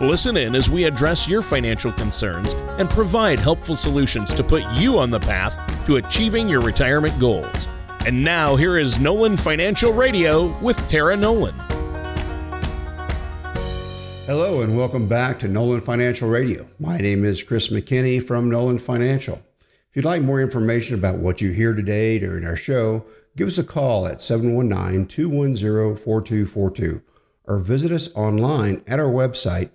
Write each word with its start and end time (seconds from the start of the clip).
Listen 0.00 0.36
in 0.36 0.54
as 0.54 0.68
we 0.68 0.84
address 0.84 1.26
your 1.26 1.40
financial 1.40 1.90
concerns 1.92 2.52
and 2.78 2.90
provide 2.90 3.40
helpful 3.40 3.74
solutions 3.74 4.34
to 4.34 4.44
put 4.44 4.62
you 4.74 4.98
on 4.98 5.08
the 5.08 5.18
path 5.18 5.56
to 5.86 5.96
achieving 5.96 6.46
your 6.50 6.60
retirement 6.60 7.18
goals. 7.18 7.66
And 8.04 8.22
now, 8.22 8.56
here 8.56 8.76
is 8.76 9.00
Nolan 9.00 9.38
Financial 9.38 9.94
Radio 9.94 10.54
with 10.60 10.76
Tara 10.86 11.16
Nolan. 11.16 11.54
Hello, 14.26 14.60
and 14.60 14.76
welcome 14.76 15.08
back 15.08 15.38
to 15.38 15.48
Nolan 15.48 15.80
Financial 15.80 16.28
Radio. 16.28 16.68
My 16.78 16.98
name 16.98 17.24
is 17.24 17.42
Chris 17.42 17.68
McKinney 17.68 18.22
from 18.22 18.50
Nolan 18.50 18.78
Financial. 18.78 19.42
If 19.88 19.96
you'd 19.96 20.04
like 20.04 20.20
more 20.20 20.42
information 20.42 20.98
about 20.98 21.16
what 21.16 21.40
you 21.40 21.52
hear 21.52 21.72
today 21.72 22.18
during 22.18 22.44
our 22.44 22.54
show, 22.54 23.06
give 23.34 23.48
us 23.48 23.56
a 23.56 23.64
call 23.64 24.06
at 24.06 24.20
719 24.20 25.06
210 25.06 25.96
4242 25.96 27.02
or 27.46 27.58
visit 27.58 27.92
us 27.92 28.14
online 28.14 28.82
at 28.86 28.98
our 28.98 29.06
website, 29.06 29.70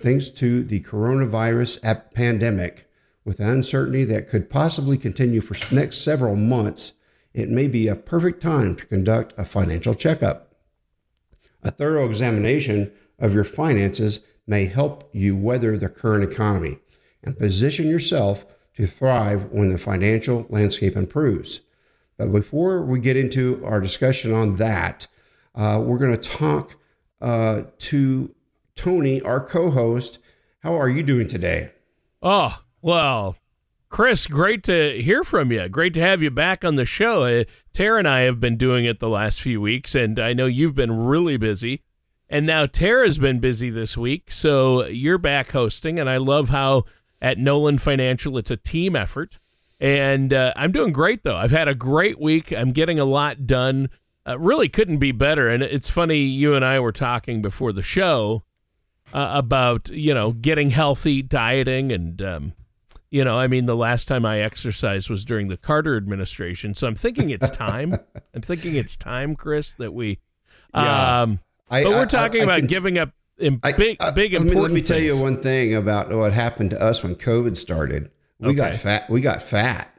thanks 0.00 0.30
to 0.30 0.62
the 0.62 0.80
coronavirus 0.80 2.14
pandemic, 2.14 2.87
with 3.28 3.40
uncertainty 3.40 4.04
that 4.04 4.26
could 4.26 4.48
possibly 4.48 4.96
continue 4.96 5.42
for 5.42 5.54
next 5.74 5.98
several 5.98 6.34
months, 6.34 6.94
it 7.34 7.50
may 7.50 7.66
be 7.66 7.86
a 7.86 7.94
perfect 7.94 8.40
time 8.40 8.74
to 8.74 8.86
conduct 8.86 9.34
a 9.36 9.44
financial 9.44 9.92
checkup. 9.92 10.54
A 11.62 11.70
thorough 11.70 12.06
examination 12.06 12.90
of 13.18 13.34
your 13.34 13.44
finances 13.44 14.22
may 14.46 14.64
help 14.64 15.10
you 15.12 15.36
weather 15.36 15.76
the 15.76 15.90
current 15.90 16.24
economy 16.24 16.78
and 17.22 17.38
position 17.38 17.86
yourself 17.86 18.46
to 18.76 18.86
thrive 18.86 19.50
when 19.50 19.68
the 19.68 19.78
financial 19.78 20.46
landscape 20.48 20.96
improves. 20.96 21.60
But 22.16 22.32
before 22.32 22.82
we 22.82 22.98
get 22.98 23.18
into 23.18 23.62
our 23.62 23.82
discussion 23.82 24.32
on 24.32 24.56
that, 24.56 25.06
uh, 25.54 25.82
we're 25.84 25.98
going 25.98 26.18
to 26.18 26.30
talk 26.30 26.76
uh, 27.20 27.64
to 27.76 28.34
Tony, 28.74 29.20
our 29.20 29.44
co 29.44 29.70
host. 29.70 30.18
How 30.60 30.74
are 30.74 30.88
you 30.88 31.02
doing 31.02 31.28
today? 31.28 31.72
Oh, 32.22 32.62
well, 32.82 33.36
Chris, 33.88 34.26
great 34.26 34.62
to 34.64 35.00
hear 35.00 35.24
from 35.24 35.50
you. 35.50 35.68
Great 35.68 35.94
to 35.94 36.00
have 36.00 36.22
you 36.22 36.30
back 36.30 36.64
on 36.64 36.74
the 36.74 36.84
show. 36.84 37.24
Uh, 37.24 37.44
Tara 37.72 37.98
and 37.98 38.08
I 38.08 38.20
have 38.20 38.38
been 38.38 38.56
doing 38.56 38.84
it 38.84 39.00
the 39.00 39.08
last 39.08 39.40
few 39.40 39.60
weeks, 39.60 39.94
and 39.94 40.18
I 40.18 40.34
know 40.34 40.46
you've 40.46 40.74
been 40.74 41.06
really 41.06 41.36
busy. 41.36 41.82
And 42.28 42.44
now 42.44 42.66
Tara's 42.66 43.16
been 43.16 43.40
busy 43.40 43.70
this 43.70 43.96
week, 43.96 44.30
so 44.30 44.84
you're 44.86 45.18
back 45.18 45.52
hosting. 45.52 45.98
And 45.98 46.10
I 46.10 46.18
love 46.18 46.50
how 46.50 46.84
at 47.22 47.38
Nolan 47.38 47.78
Financial 47.78 48.36
it's 48.36 48.50
a 48.50 48.56
team 48.56 48.94
effort. 48.94 49.38
And 49.80 50.32
uh, 50.32 50.52
I'm 50.54 50.72
doing 50.72 50.92
great, 50.92 51.22
though. 51.22 51.36
I've 51.36 51.50
had 51.50 51.68
a 51.68 51.74
great 51.74 52.20
week. 52.20 52.52
I'm 52.52 52.72
getting 52.72 52.98
a 52.98 53.06
lot 53.06 53.46
done. 53.46 53.88
Uh, 54.26 54.38
really 54.38 54.68
couldn't 54.68 54.98
be 54.98 55.12
better. 55.12 55.48
And 55.48 55.62
it's 55.62 55.88
funny, 55.88 56.18
you 56.18 56.54
and 56.54 56.64
I 56.64 56.78
were 56.80 56.92
talking 56.92 57.40
before 57.40 57.72
the 57.72 57.82
show 57.82 58.42
uh, 59.14 59.30
about, 59.34 59.88
you 59.88 60.12
know, 60.12 60.32
getting 60.32 60.70
healthy, 60.70 61.22
dieting, 61.22 61.92
and 61.92 62.20
um, 62.20 62.52
you 63.10 63.24
know, 63.24 63.38
I 63.38 63.46
mean, 63.46 63.66
the 63.66 63.76
last 63.76 64.06
time 64.06 64.26
I 64.26 64.40
exercised 64.40 65.08
was 65.08 65.24
during 65.24 65.48
the 65.48 65.56
Carter 65.56 65.96
administration. 65.96 66.74
So 66.74 66.86
I'm 66.86 66.94
thinking 66.94 67.30
it's 67.30 67.50
time. 67.50 67.98
I'm 68.34 68.42
thinking 68.42 68.76
it's 68.76 68.96
time, 68.96 69.34
Chris, 69.34 69.74
that 69.74 69.92
we. 69.94 70.18
Yeah. 70.74 71.22
Um, 71.22 71.40
I, 71.70 71.84
but 71.84 71.92
we're 71.92 72.06
talking 72.06 72.42
I, 72.42 72.44
I, 72.44 72.56
about 72.56 72.68
giving 72.68 72.98
up 72.98 73.10
in 73.38 73.56
big, 73.56 73.98
big 74.14 74.32
let 74.32 74.42
important. 74.42 74.44
Me, 74.44 74.60
let 74.60 74.70
me 74.70 74.74
things. 74.76 74.88
tell 74.88 75.00
you 75.00 75.16
one 75.18 75.40
thing 75.40 75.74
about 75.74 76.12
what 76.12 76.32
happened 76.32 76.70
to 76.70 76.82
us 76.82 77.02
when 77.02 77.14
COVID 77.14 77.56
started. 77.56 78.10
We 78.38 78.48
okay. 78.48 78.56
got 78.56 78.74
fat. 78.76 79.10
We 79.10 79.20
got 79.20 79.42
fat. 79.42 79.94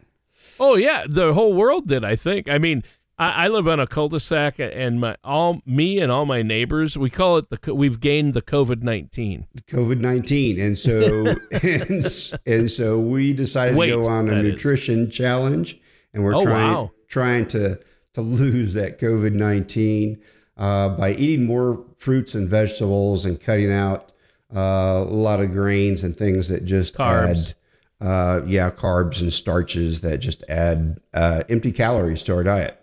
Oh 0.59 0.75
yeah, 0.75 1.05
the 1.07 1.33
whole 1.33 1.53
world 1.53 1.87
did. 1.87 2.03
I 2.03 2.15
think. 2.15 2.49
I 2.49 2.57
mean, 2.57 2.83
I, 3.19 3.45
I 3.45 3.47
live 3.49 3.67
on 3.67 3.81
a 3.81 3.85
cul-de-sac, 3.85 4.59
and 4.59 5.01
my 5.01 5.17
all 5.23 5.61
me 5.65 5.99
and 5.99 6.09
all 6.11 6.25
my 6.25 6.41
neighbors, 6.41 6.97
we 6.97 7.09
call 7.09 7.37
it 7.37 7.49
the 7.49 7.75
we've 7.75 7.99
gained 7.99 8.33
the 8.33 8.41
COVID 8.41 8.81
nineteen. 8.81 9.45
COVID 9.67 9.99
nineteen, 9.99 10.59
and 10.59 10.77
so 10.77 11.35
and, 11.63 12.39
and, 12.45 12.71
so 12.71 12.97
we 12.97 13.33
decided 13.33 13.75
Wait, 13.75 13.89
to 13.89 14.01
go 14.01 14.07
on 14.07 14.29
a 14.29 14.41
nutrition 14.41 15.07
is. 15.07 15.15
challenge, 15.15 15.77
and 16.13 16.23
we're 16.23 16.35
oh, 16.35 16.41
trying 16.41 16.73
wow. 16.73 16.91
trying 17.09 17.45
to 17.47 17.79
to 18.13 18.21
lose 18.21 18.73
that 18.73 18.99
COVID 18.99 19.33
nineteen 19.33 20.21
uh, 20.55 20.89
by 20.89 21.13
eating 21.13 21.45
more 21.45 21.85
fruits 21.97 22.33
and 22.33 22.49
vegetables 22.49 23.25
and 23.25 23.41
cutting 23.41 23.71
out 23.71 24.13
uh, 24.55 24.59
a 24.59 25.03
lot 25.03 25.41
of 25.41 25.51
grains 25.51 26.05
and 26.05 26.15
things 26.15 26.47
that 26.47 26.63
just 26.63 26.95
carbs. 26.95 27.49
add. 27.49 27.55
Uh, 28.01 28.41
yeah, 28.47 28.71
carbs 28.71 29.19
and 29.19 29.33
starches 29.33 29.99
that 29.99 30.19
just 30.19 30.41
add 30.47 31.01
uh, 31.13 31.43
empty 31.49 31.69
calories 31.69 32.23
to 32.23 32.33
our 32.33 32.43
diet. 32.43 32.78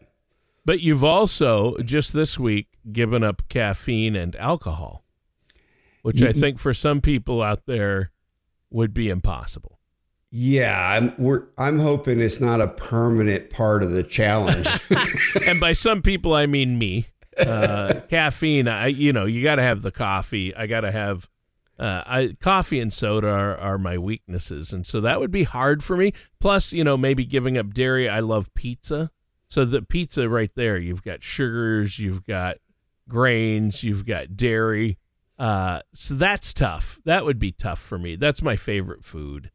But 0.66 0.81
you've 0.81 1.04
also 1.04 1.78
just 1.78 2.12
this 2.12 2.41
week 2.41 2.66
given 2.91 3.22
up 3.22 3.49
caffeine 3.49 4.16
and 4.16 4.34
alcohol, 4.34 5.04
which 6.03 6.21
I 6.21 6.32
think 6.32 6.59
for 6.59 6.75
some 6.75 7.00
people 7.00 7.41
out 7.41 7.66
there 7.66 8.10
would 8.69 8.93
be 8.93 9.09
impossible. 9.09 9.78
Yeah, 10.32 10.77
I'm 10.77 11.15
we're 11.19 11.44
I'm 11.56 11.78
hoping 11.78 12.21
it's 12.21 12.41
not 12.41 12.60
a 12.60 12.66
permanent 12.66 13.49
part 13.49 13.84
of 13.84 13.93
the 13.93 14.03
challenge. 14.03 14.66
and 15.47 15.60
by 15.60 15.72
some 15.72 16.03
people 16.03 16.34
I 16.34 16.47
mean 16.47 16.78
me. 16.78 17.06
Uh, 17.38 18.00
caffeine, 18.09 18.66
I 18.66 18.88
you 18.88 19.12
know, 19.12 19.25
you 19.25 19.44
got 19.44 19.56
to 19.56 19.62
have 19.62 19.83
the 19.83 19.93
coffee. 19.93 20.54
I 20.56 20.66
got 20.66 20.81
to 20.81 20.91
have 20.91 21.28
uh, 21.78 22.03
I, 22.06 22.37
coffee 22.41 22.81
and 22.81 22.93
soda 22.93 23.28
are, 23.28 23.56
are 23.56 23.78
my 23.78 23.98
weaknesses, 23.98 24.72
and 24.72 24.87
so 24.87 25.00
that 25.03 25.21
would 25.21 25.31
be 25.31 25.44
hard 25.44 25.84
for 25.84 25.97
me. 25.97 26.12
Plus, 26.41 26.72
you 26.72 26.83
know, 26.83 26.97
maybe 26.97 27.25
giving 27.25 27.56
up 27.56 27.72
dairy. 27.72 28.09
I 28.09 28.21
love 28.21 28.53
pizza, 28.54 29.10
so 29.49 29.65
the 29.65 29.83
pizza 29.83 30.29
right 30.29 30.51
there, 30.55 30.77
you've 30.77 31.03
got 31.03 31.23
sugars, 31.23 31.99
you've 31.99 32.25
got 32.25 32.59
grains, 33.09 33.84
you've 33.84 34.07
got 34.07 34.37
dairy. 34.37 34.99
Uh, 35.39 35.81
so 35.93 36.15
that's 36.15 36.55
tough. 36.55 36.99
That 37.05 37.25
would 37.25 37.39
be 37.39 37.53
tough 37.53 37.79
for 37.79 37.99
me. 37.99 38.17
That's 38.17 38.43
my 38.43 38.57
favorite 38.57 39.05
food. 39.05 39.51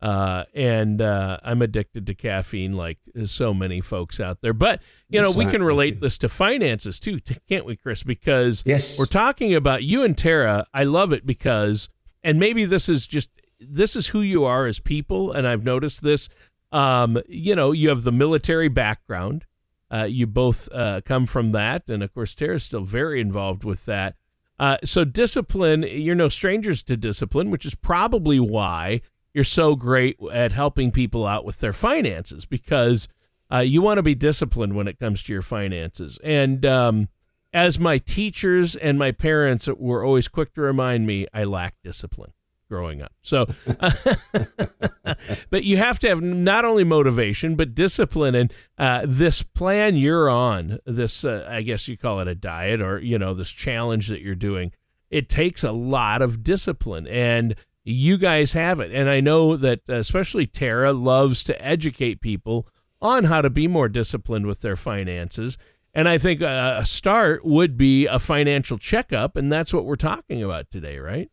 Uh, 0.00 0.44
and 0.54 1.00
uh, 1.00 1.38
I'm 1.42 1.62
addicted 1.62 2.06
to 2.06 2.14
caffeine, 2.14 2.72
like 2.72 2.98
so 3.24 3.54
many 3.54 3.80
folks 3.80 4.20
out 4.20 4.40
there. 4.42 4.52
But 4.52 4.82
you 5.08 5.22
know, 5.22 5.32
we 5.32 5.46
can 5.46 5.62
relate 5.62 6.00
this 6.00 6.18
to 6.18 6.28
finances 6.28 7.00
too, 7.00 7.18
can't 7.48 7.64
we, 7.64 7.76
Chris? 7.76 8.02
Because 8.02 8.62
yes. 8.66 8.98
we're 8.98 9.06
talking 9.06 9.54
about 9.54 9.84
you 9.84 10.02
and 10.02 10.16
Tara. 10.16 10.66
I 10.74 10.84
love 10.84 11.12
it 11.12 11.24
because, 11.24 11.88
and 12.22 12.38
maybe 12.38 12.66
this 12.66 12.88
is 12.88 13.06
just 13.06 13.30
this 13.58 13.96
is 13.96 14.08
who 14.08 14.20
you 14.20 14.44
are 14.44 14.66
as 14.66 14.80
people, 14.80 15.32
and 15.32 15.48
I've 15.48 15.64
noticed 15.64 16.02
this 16.02 16.28
um, 16.72 17.20
you 17.28 17.54
know, 17.54 17.72
you 17.72 17.88
have 17.88 18.02
the 18.02 18.12
military 18.12 18.68
background. 18.68 19.44
Uh, 19.90 20.04
you 20.04 20.26
both 20.26 20.68
uh, 20.72 21.00
come 21.04 21.26
from 21.26 21.52
that, 21.52 21.88
and 21.88 22.02
of 22.02 22.12
course, 22.12 22.34
Tara's 22.34 22.64
still 22.64 22.84
very 22.84 23.20
involved 23.20 23.62
with 23.62 23.84
that. 23.86 24.16
Uh, 24.58 24.78
so, 24.84 25.04
discipline, 25.04 25.84
you're 25.84 26.14
no 26.14 26.28
strangers 26.28 26.82
to 26.84 26.96
discipline, 26.96 27.50
which 27.50 27.64
is 27.64 27.74
probably 27.74 28.40
why 28.40 29.00
you're 29.32 29.44
so 29.44 29.76
great 29.76 30.16
at 30.32 30.52
helping 30.52 30.90
people 30.90 31.26
out 31.26 31.44
with 31.44 31.60
their 31.60 31.74
finances 31.74 32.46
because 32.46 33.06
uh, 33.52 33.58
you 33.58 33.82
want 33.82 33.98
to 33.98 34.02
be 34.02 34.14
disciplined 34.14 34.74
when 34.74 34.88
it 34.88 34.98
comes 34.98 35.22
to 35.22 35.32
your 35.32 35.42
finances. 35.42 36.18
And 36.24 36.64
um, 36.64 37.08
as 37.52 37.78
my 37.78 37.98
teachers 37.98 38.74
and 38.74 38.98
my 38.98 39.12
parents 39.12 39.68
were 39.68 40.02
always 40.02 40.26
quick 40.26 40.54
to 40.54 40.62
remind 40.62 41.06
me, 41.06 41.26
I 41.34 41.44
lack 41.44 41.74
discipline 41.84 42.32
growing 42.68 43.02
up. 43.02 43.12
So, 43.22 43.46
but 45.50 45.64
you 45.64 45.76
have 45.76 45.98
to 46.00 46.08
have 46.08 46.20
not 46.20 46.64
only 46.64 46.84
motivation 46.84 47.54
but 47.54 47.74
discipline. 47.74 48.34
And 48.34 48.52
uh, 48.78 49.02
this 49.04 49.42
plan 49.42 49.96
you're 49.96 50.28
on, 50.28 50.78
this 50.84 51.24
uh, 51.24 51.46
I 51.48 51.62
guess 51.62 51.88
you 51.88 51.96
call 51.96 52.20
it 52.20 52.28
a 52.28 52.34
diet, 52.34 52.80
or 52.80 52.98
you 52.98 53.18
know 53.18 53.34
this 53.34 53.50
challenge 53.50 54.08
that 54.08 54.20
you're 54.20 54.34
doing. 54.34 54.72
It 55.10 55.28
takes 55.28 55.62
a 55.62 55.72
lot 55.72 56.20
of 56.20 56.42
discipline, 56.42 57.06
and 57.06 57.54
you 57.84 58.18
guys 58.18 58.52
have 58.52 58.80
it. 58.80 58.90
And 58.92 59.08
I 59.08 59.20
know 59.20 59.56
that 59.56 59.88
especially 59.88 60.46
Tara 60.46 60.92
loves 60.92 61.44
to 61.44 61.64
educate 61.64 62.20
people 62.20 62.66
on 63.00 63.24
how 63.24 63.40
to 63.40 63.50
be 63.50 63.68
more 63.68 63.88
disciplined 63.88 64.46
with 64.46 64.60
their 64.60 64.76
finances. 64.76 65.56
And 65.94 66.08
I 66.08 66.18
think 66.18 66.42
a 66.42 66.84
start 66.84 67.44
would 67.44 67.78
be 67.78 68.04
a 68.06 68.18
financial 68.18 68.76
checkup, 68.76 69.36
and 69.36 69.50
that's 69.50 69.72
what 69.72 69.86
we're 69.86 69.96
talking 69.96 70.42
about 70.42 70.70
today, 70.70 70.98
right? 70.98 71.30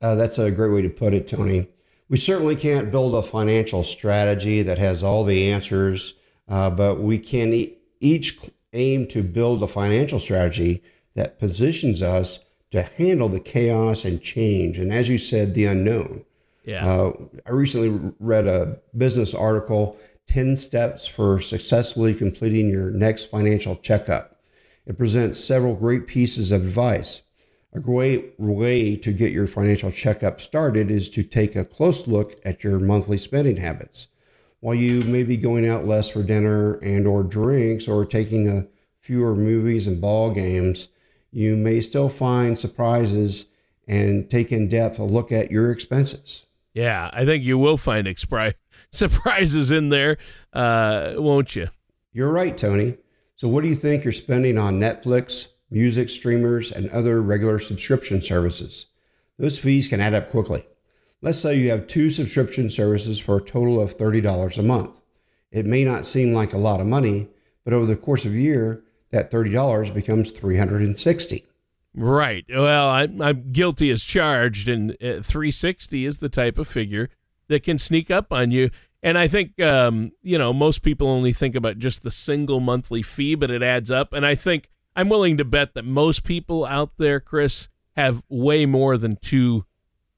Uh, 0.00 0.14
that's 0.14 0.38
a 0.38 0.50
great 0.50 0.72
way 0.72 0.82
to 0.82 0.88
put 0.88 1.14
it, 1.14 1.26
Tony. 1.26 1.68
We 2.08 2.18
certainly 2.18 2.56
can't 2.56 2.90
build 2.90 3.14
a 3.14 3.22
financial 3.22 3.82
strategy 3.82 4.62
that 4.62 4.78
has 4.78 5.02
all 5.02 5.24
the 5.24 5.50
answers, 5.50 6.14
uh, 6.48 6.70
but 6.70 7.00
we 7.00 7.18
can 7.18 7.52
e- 7.52 7.74
each 8.00 8.38
aim 8.72 9.06
to 9.08 9.22
build 9.22 9.62
a 9.62 9.66
financial 9.66 10.18
strategy 10.18 10.82
that 11.14 11.38
positions 11.38 12.02
us 12.02 12.38
to 12.70 12.82
handle 12.82 13.28
the 13.28 13.40
chaos 13.40 14.04
and 14.04 14.20
change. 14.20 14.78
And 14.78 14.92
as 14.92 15.08
you 15.08 15.18
said, 15.18 15.54
the 15.54 15.64
unknown. 15.64 16.24
Yeah. 16.64 16.86
Uh, 16.86 17.12
I 17.46 17.50
recently 17.52 18.12
read 18.18 18.46
a 18.46 18.78
business 18.96 19.34
article 19.34 19.96
10 20.26 20.56
steps 20.56 21.06
for 21.06 21.40
successfully 21.40 22.14
completing 22.14 22.68
your 22.68 22.90
next 22.90 23.26
financial 23.26 23.76
checkup. 23.76 24.40
It 24.84 24.98
presents 24.98 25.42
several 25.42 25.74
great 25.74 26.06
pieces 26.06 26.52
of 26.52 26.62
advice. 26.62 27.22
A 27.72 27.80
great 27.80 28.34
way 28.38 28.96
to 28.96 29.12
get 29.12 29.32
your 29.32 29.46
financial 29.46 29.90
checkup 29.90 30.40
started 30.40 30.90
is 30.90 31.10
to 31.10 31.22
take 31.22 31.54
a 31.54 31.64
close 31.64 32.06
look 32.06 32.40
at 32.44 32.64
your 32.64 32.78
monthly 32.78 33.18
spending 33.18 33.58
habits. 33.58 34.08
While 34.60 34.76
you 34.76 35.02
may 35.02 35.22
be 35.22 35.36
going 35.36 35.68
out 35.68 35.86
less 35.86 36.08
for 36.08 36.22
dinner 36.22 36.74
and 36.74 37.06
or 37.06 37.22
drinks 37.22 37.86
or 37.86 38.04
taking 38.04 38.48
a 38.48 38.66
fewer 38.98 39.36
movies 39.36 39.86
and 39.86 40.00
ball 40.00 40.30
games, 40.30 40.88
you 41.30 41.56
may 41.56 41.80
still 41.80 42.08
find 42.08 42.58
surprises 42.58 43.46
and 43.86 44.28
take 44.30 44.50
in 44.50 44.68
depth 44.68 44.98
a 44.98 45.04
look 45.04 45.30
at 45.30 45.50
your 45.50 45.70
expenses. 45.70 46.46
Yeah, 46.72 47.10
I 47.12 47.24
think 47.24 47.44
you 47.44 47.58
will 47.58 47.76
find 47.76 48.06
expri- 48.06 48.54
surprises 48.90 49.70
in 49.70 49.90
there, 49.90 50.18
uh, 50.52 51.14
won't 51.16 51.54
you? 51.54 51.68
You're 52.12 52.32
right, 52.32 52.56
Tony. 52.56 52.96
So, 53.34 53.48
what 53.48 53.62
do 53.62 53.68
you 53.68 53.74
think 53.74 54.04
you're 54.04 54.12
spending 54.12 54.56
on 54.56 54.80
Netflix, 54.80 55.48
music 55.70 56.08
streamers, 56.08 56.70
and 56.70 56.88
other 56.90 57.20
regular 57.22 57.58
subscription 57.58 58.20
services? 58.22 58.86
Those 59.38 59.58
fees 59.58 59.88
can 59.88 60.00
add 60.00 60.14
up 60.14 60.30
quickly. 60.30 60.66
Let's 61.22 61.38
say 61.38 61.56
you 61.56 61.70
have 61.70 61.86
two 61.86 62.10
subscription 62.10 62.70
services 62.70 63.20
for 63.20 63.36
a 63.36 63.44
total 63.44 63.80
of 63.80 63.96
$30 63.96 64.58
a 64.58 64.62
month. 64.62 65.00
It 65.50 65.66
may 65.66 65.84
not 65.84 66.06
seem 66.06 66.32
like 66.32 66.52
a 66.52 66.58
lot 66.58 66.80
of 66.80 66.86
money, 66.86 67.28
but 67.64 67.72
over 67.72 67.86
the 67.86 67.96
course 67.96 68.24
of 68.24 68.32
a 68.32 68.38
year, 68.38 68.84
that 69.10 69.30
$30 69.30 69.94
becomes 69.94 70.30
360 70.30 71.46
Right. 71.96 72.44
Well, 72.54 72.88
I'm, 72.88 73.22
I'm 73.22 73.52
guilty 73.52 73.90
as 73.90 74.04
charged, 74.04 74.68
and 74.68 74.92
uh, 74.92 75.22
360 75.22 76.04
is 76.04 76.18
the 76.18 76.28
type 76.28 76.58
of 76.58 76.68
figure 76.68 77.08
that 77.48 77.62
can 77.62 77.78
sneak 77.78 78.10
up 78.10 78.32
on 78.32 78.50
you. 78.50 78.70
And 79.02 79.16
I 79.16 79.28
think, 79.28 79.58
um, 79.62 80.12
you 80.22 80.36
know, 80.36 80.52
most 80.52 80.82
people 80.82 81.08
only 81.08 81.32
think 81.32 81.54
about 81.54 81.78
just 81.78 82.02
the 82.02 82.10
single 82.10 82.60
monthly 82.60 83.00
fee, 83.00 83.34
but 83.34 83.50
it 83.50 83.62
adds 83.62 83.90
up. 83.90 84.12
And 84.12 84.26
I 84.26 84.34
think 84.34 84.68
I'm 84.96 85.10
willing 85.10 85.36
to 85.36 85.44
bet 85.44 85.74
that 85.74 85.84
most 85.84 86.24
people 86.24 86.64
out 86.64 86.92
there, 86.96 87.20
Chris, 87.20 87.68
have 87.96 88.22
way 88.30 88.64
more 88.64 88.96
than 88.96 89.16
two 89.16 89.66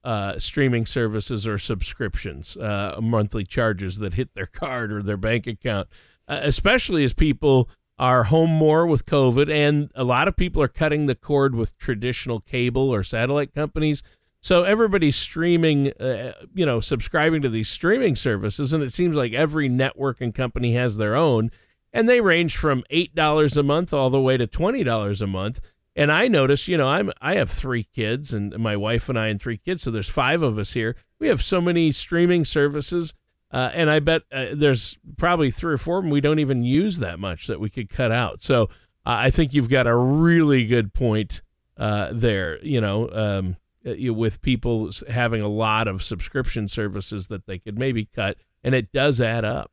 uh, 0.05 0.39
streaming 0.39 0.87
services 0.87 1.47
or 1.47 1.59
subscriptions, 1.59 2.57
uh, 2.57 2.99
monthly 3.03 3.45
charges 3.45 3.99
that 3.99 4.15
hit 4.15 4.35
their 4.35 4.47
card 4.47 4.93
or 4.93 5.03
their 5.03 5.17
bank 5.17 5.49
account, 5.49 5.89
uh, 6.29 6.39
especially 6.43 7.05
as 7.05 7.13
people 7.13 7.69
are 7.99 8.25
home 8.25 8.51
more 8.51 8.87
with 8.87 9.05
COVID, 9.05 9.51
and 9.51 9.91
a 9.97 10.05
lot 10.05 10.29
of 10.29 10.37
people 10.37 10.63
are 10.63 10.69
cutting 10.69 11.07
the 11.07 11.17
cord 11.17 11.57
with 11.57 11.77
traditional 11.79 12.41
cable 12.41 12.89
or 12.89 13.03
satellite 13.03 13.53
companies. 13.53 14.05
So 14.41 14.63
everybody's 14.63 15.17
streaming, 15.17 15.93
uh, 15.95 16.35
you 16.55 16.65
know, 16.65 16.79
subscribing 16.79 17.43
to 17.43 17.49
these 17.49 17.69
streaming 17.69 18.15
services, 18.15 18.73
and 18.73 18.85
it 18.85 18.93
seems 18.93 19.17
like 19.17 19.33
every 19.33 19.69
network 19.69 20.21
and 20.21 20.33
company 20.33 20.75
has 20.75 20.97
their 20.97 21.17
own, 21.17 21.51
and 21.93 22.09
they 22.09 22.21
range 22.21 22.57
from 22.57 22.85
eight 22.91 23.15
dollars 23.15 23.57
a 23.57 23.63
month 23.63 23.93
all 23.93 24.11
the 24.11 24.21
way 24.21 24.37
to 24.37 24.47
twenty 24.47 24.85
dollars 24.85 25.23
a 25.23 25.27
month. 25.27 25.61
And 25.97 26.13
I 26.13 26.29
notice, 26.29 26.69
you 26.69 26.77
know, 26.77 26.89
I'm 26.89 27.13
I 27.21 27.35
have 27.35 27.51
three 27.51 27.85
kids, 27.85 28.33
and 28.33 28.57
my 28.59 28.77
wife 28.77 29.09
and 29.09 29.19
I 29.19 29.29
and 29.29 29.41
three 29.41 29.59
kids, 29.59 29.83
so 29.83 29.91
there's 29.91 30.09
five 30.09 30.43
of 30.43 30.59
us 30.59 30.75
here. 30.75 30.97
We 31.19 31.29
have 31.29 31.43
so 31.43 31.61
many 31.61 31.91
streaming 31.91 32.45
services 32.45 33.15
uh, 33.51 33.71
and 33.73 33.91
I 33.91 34.01
bet 34.01 34.23
uh, 34.31 34.47
there's 34.53 34.99
probably 35.17 35.51
three 35.51 35.73
or 35.73 35.79
four 35.79 35.99
of 35.99 36.05
them 36.05 36.11
we 36.11 36.21
don't 36.21 36.39
even 36.39 36.63
use 36.63 36.99
that 36.99 37.19
much 37.19 37.47
that 37.47 37.61
we 37.61 37.71
could 37.71 37.89
cut 37.89 38.13
out. 38.13 38.43
So 38.43 38.65
uh, 38.65 38.67
I 39.07 39.31
think 39.31 39.55
you've 39.55 39.71
got 39.71 39.87
a 39.87 39.97
really 39.97 40.67
good 40.67 40.93
point 40.93 41.41
uh, 41.77 42.11
there. 42.13 42.63
You 42.63 42.81
know, 42.81 43.11
um, 43.11 43.57
uh, 43.87 44.13
with 44.13 44.43
people 44.43 44.91
having 45.09 45.41
a 45.41 45.49
lot 45.49 45.89
of 45.89 46.03
subscription 46.03 46.69
services 46.69 47.29
that 47.29 47.47
they 47.47 47.59
could 47.59 47.79
maybe 47.79 48.05
cut, 48.05 48.37
and 48.63 48.75
it 48.75 48.93
does 48.93 49.21
add 49.21 49.45
up. 49.45 49.71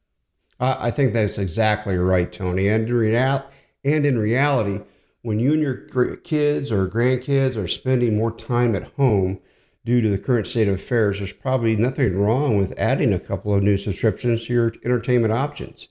I 0.60 0.92
think 0.92 1.14
that's 1.14 1.38
exactly 1.38 1.98
right, 1.98 2.32
Tony. 2.32 2.68
And 2.68 2.88
in, 2.88 2.96
real- 2.96 3.46
and 3.84 4.06
in 4.06 4.18
reality, 4.18 4.82
when 5.22 5.40
you 5.40 5.54
and 5.54 5.62
your 5.62 6.16
kids 6.18 6.72
or 6.72 6.88
grandkids 6.88 7.58
are 7.58 7.68
spending 7.68 8.18
more 8.18 8.32
time 8.32 8.76
at 8.76 8.92
home, 8.94 9.40
due 9.86 10.02
to 10.02 10.10
the 10.10 10.18
current 10.18 10.48
state 10.48 10.68
of 10.68 10.76
affairs, 10.76 11.20
there's 11.20 11.32
probably 11.32 11.76
nothing 11.76 12.18
wrong 12.18 12.58
with 12.58 12.78
adding 12.78 13.14
a 13.14 13.20
couple 13.20 13.54
of 13.54 13.64
new 13.64 13.78
subscriptions 13.78 14.46
to 14.46 14.54
your 14.54 14.74
entertainment 14.84 15.32
options. 15.32 15.90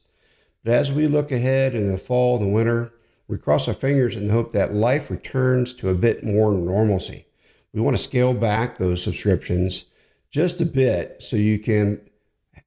But 0.65 0.75
as 0.75 0.93
we 0.93 1.07
look 1.07 1.31
ahead 1.31 1.75
in 1.75 1.91
the 1.91 1.99
fall 1.99 2.37
and 2.37 2.47
the 2.47 2.53
winter, 2.53 2.93
we 3.29 3.39
cross 3.39 3.69
our 3.69 3.75
fingers 3.75 4.17
in 4.17 4.27
the 4.27 4.33
hope 4.33 4.53
that 4.53 4.75
life 4.75 5.11
returns 5.11 5.73
to 5.75 5.89
a 5.89 5.95
bit 5.95 6.25
more 6.25 6.53
normalcy. 6.53 7.27
We 7.73 7.81
want 7.81 7.97
to 7.97 8.03
scale 8.03 8.35
back 8.35 8.79
those 8.79 9.03
subscriptions 9.03 9.87
just 10.31 10.61
a 10.61 10.67
bit 10.67 11.23
so 11.23 11.37
you 11.37 11.59
can 11.59 12.01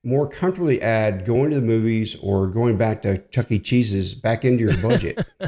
more 0.03 0.27
comfortably 0.27 0.81
add 0.81 1.25
going 1.25 1.49
to 1.49 1.59
the 1.59 1.65
movies 1.65 2.15
or 2.21 2.47
going 2.47 2.77
back 2.77 3.01
to 3.01 3.17
Chuck 3.29 3.51
E. 3.51 3.59
Cheese's 3.59 4.15
back 4.15 4.45
into 4.45 4.63
your 4.63 4.77
budget. 4.81 5.25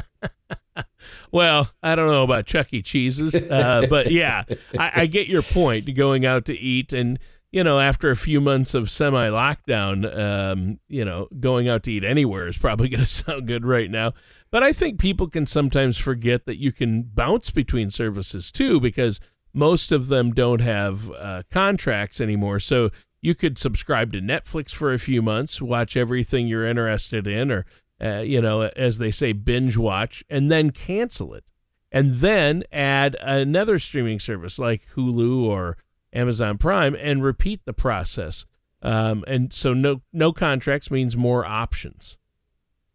Well, 1.32 1.70
I 1.82 1.94
don't 1.94 2.08
know 2.08 2.24
about 2.24 2.46
Chuck 2.46 2.72
E. 2.72 2.82
Cheese's, 2.82 3.34
uh, 3.34 3.86
but 3.90 4.10
yeah, 4.10 4.44
I, 4.78 5.02
I, 5.02 5.06
get 5.06 5.28
your 5.28 5.42
point. 5.42 5.92
Going 5.94 6.26
out 6.26 6.44
to 6.46 6.58
eat, 6.58 6.92
and 6.92 7.18
you 7.52 7.64
know, 7.64 7.80
after 7.80 8.10
a 8.10 8.16
few 8.16 8.40
months 8.40 8.74
of 8.74 8.90
semi-lockdown, 8.90 10.18
um, 10.18 10.80
you 10.88 11.04
know, 11.04 11.28
going 11.38 11.68
out 11.68 11.82
to 11.84 11.92
eat 11.92 12.04
anywhere 12.04 12.46
is 12.48 12.58
probably 12.58 12.88
going 12.90 13.00
to 13.00 13.06
sound 13.06 13.46
good 13.46 13.64
right 13.64 13.90
now. 13.90 14.12
But 14.50 14.62
I 14.62 14.72
think 14.72 14.98
people 14.98 15.28
can 15.28 15.46
sometimes 15.46 15.96
forget 15.96 16.46
that 16.46 16.58
you 16.58 16.72
can 16.72 17.02
bounce 17.02 17.50
between 17.50 17.90
services 17.90 18.50
too, 18.50 18.80
because 18.80 19.20
most 19.52 19.92
of 19.92 20.08
them 20.08 20.32
don't 20.32 20.60
have 20.60 21.10
uh, 21.12 21.42
contracts 21.50 22.20
anymore. 22.20 22.60
So 22.60 22.90
you 23.22 23.34
could 23.34 23.58
subscribe 23.58 24.12
to 24.12 24.20
Netflix 24.20 24.70
for 24.70 24.92
a 24.92 24.98
few 24.98 25.22
months, 25.22 25.60
watch 25.60 25.96
everything 25.96 26.46
you're 26.46 26.66
interested 26.66 27.26
in, 27.26 27.50
or 27.50 27.66
uh, 28.02 28.20
you 28.20 28.40
know, 28.40 28.62
as 28.76 28.98
they 28.98 29.10
say, 29.10 29.32
binge 29.32 29.76
watch, 29.76 30.24
and 30.30 30.50
then 30.50 30.70
cancel 30.70 31.34
it. 31.34 31.44
And 31.92 32.16
then 32.16 32.62
add 32.70 33.16
another 33.20 33.78
streaming 33.78 34.20
service 34.20 34.58
like 34.58 34.86
Hulu 34.94 35.44
or 35.44 35.76
Amazon 36.12 36.56
Prime 36.56 36.94
and 36.94 37.22
repeat 37.22 37.64
the 37.64 37.72
process. 37.72 38.46
Um, 38.80 39.24
and 39.26 39.52
so 39.52 39.74
no 39.74 40.00
no 40.12 40.32
contracts 40.32 40.90
means 40.90 41.16
more 41.16 41.44
options. 41.44 42.16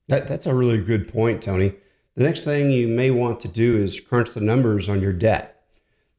That, 0.07 0.27
that's 0.27 0.45
a 0.45 0.55
really 0.55 0.81
good 0.81 1.11
point, 1.11 1.43
Tony. 1.43 1.73
The 2.15 2.23
next 2.23 2.45
thing 2.45 2.71
you 2.71 2.87
may 2.87 3.11
want 3.11 3.41
to 3.41 3.47
do 3.47 3.75
is 3.75 3.99
crunch 3.99 4.31
the 4.31 4.41
numbers 4.41 4.87
on 4.87 5.01
your 5.01 5.13
debt. 5.13 5.63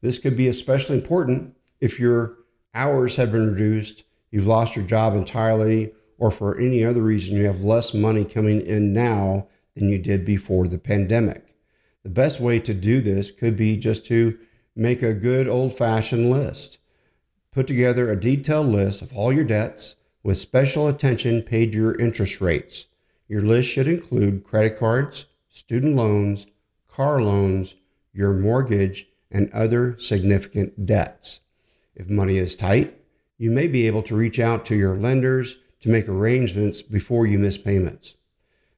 This 0.01 0.19
could 0.19 0.37
be 0.37 0.47
especially 0.47 0.97
important 0.97 1.55
if 1.81 1.99
your 1.99 2.37
hours 2.77 3.15
have 3.15 3.31
been 3.31 3.51
reduced, 3.51 4.03
you've 4.29 4.47
lost 4.47 4.75
your 4.75 4.85
job 4.85 5.15
entirely, 5.15 5.91
or 6.17 6.31
for 6.31 6.57
any 6.57 6.83
other 6.83 7.01
reason 7.01 7.35
you 7.35 7.45
have 7.45 7.61
less 7.61 7.93
money 7.93 8.23
coming 8.23 8.61
in 8.61 8.93
now 8.93 9.47
than 9.75 9.89
you 9.89 9.99
did 9.99 10.23
before 10.23 10.67
the 10.67 10.77
pandemic. 10.77 11.55
The 12.03 12.09
best 12.09 12.39
way 12.39 12.59
to 12.59 12.73
do 12.73 13.01
this 13.01 13.31
could 13.31 13.55
be 13.55 13.75
just 13.77 14.05
to 14.05 14.37
make 14.75 15.01
a 15.01 15.13
good 15.13 15.47
old 15.47 15.73
fashioned 15.73 16.29
list. 16.29 16.79
Put 17.51 17.67
together 17.67 18.11
a 18.11 18.19
detailed 18.19 18.67
list 18.67 19.01
of 19.01 19.11
all 19.13 19.33
your 19.33 19.43
debts 19.43 19.95
with 20.23 20.37
special 20.37 20.87
attention 20.87 21.41
paid 21.41 21.71
to 21.71 21.77
your 21.77 21.99
interest 21.99 22.39
rates. 22.39 22.87
Your 23.27 23.41
list 23.41 23.69
should 23.69 23.87
include 23.87 24.43
credit 24.43 24.77
cards, 24.77 25.25
student 25.49 25.95
loans, 25.95 26.47
car 26.87 27.21
loans, 27.21 27.75
your 28.13 28.33
mortgage, 28.33 29.07
and 29.31 29.51
other 29.51 29.97
significant 29.97 30.85
debts. 30.85 31.41
If 31.97 32.09
money 32.11 32.37
is 32.37 32.55
tight, 32.55 32.95
you 33.39 33.49
may 33.49 33.67
be 33.67 33.87
able 33.87 34.03
to 34.03 34.15
reach 34.15 34.39
out 34.39 34.65
to 34.65 34.75
your 34.75 34.95
lenders 34.95 35.57
to 35.79 35.89
make 35.89 36.07
arrangements 36.07 36.83
before 36.83 37.25
you 37.25 37.39
miss 37.39 37.57
payments. 37.57 38.15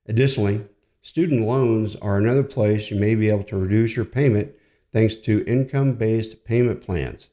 Additionally, 0.07 0.65
student 1.01 1.45
loans 1.45 1.97
are 1.97 2.17
another 2.17 2.43
place 2.43 2.89
you 2.89 2.97
may 2.97 3.15
be 3.15 3.29
able 3.29 3.43
to 3.43 3.57
reduce 3.57 3.97
your 3.97 4.05
payment 4.05 4.53
thanks 4.93 5.15
to 5.15 5.43
income 5.45 5.95
based 5.95 6.45
payment 6.45 6.81
plans. 6.81 7.29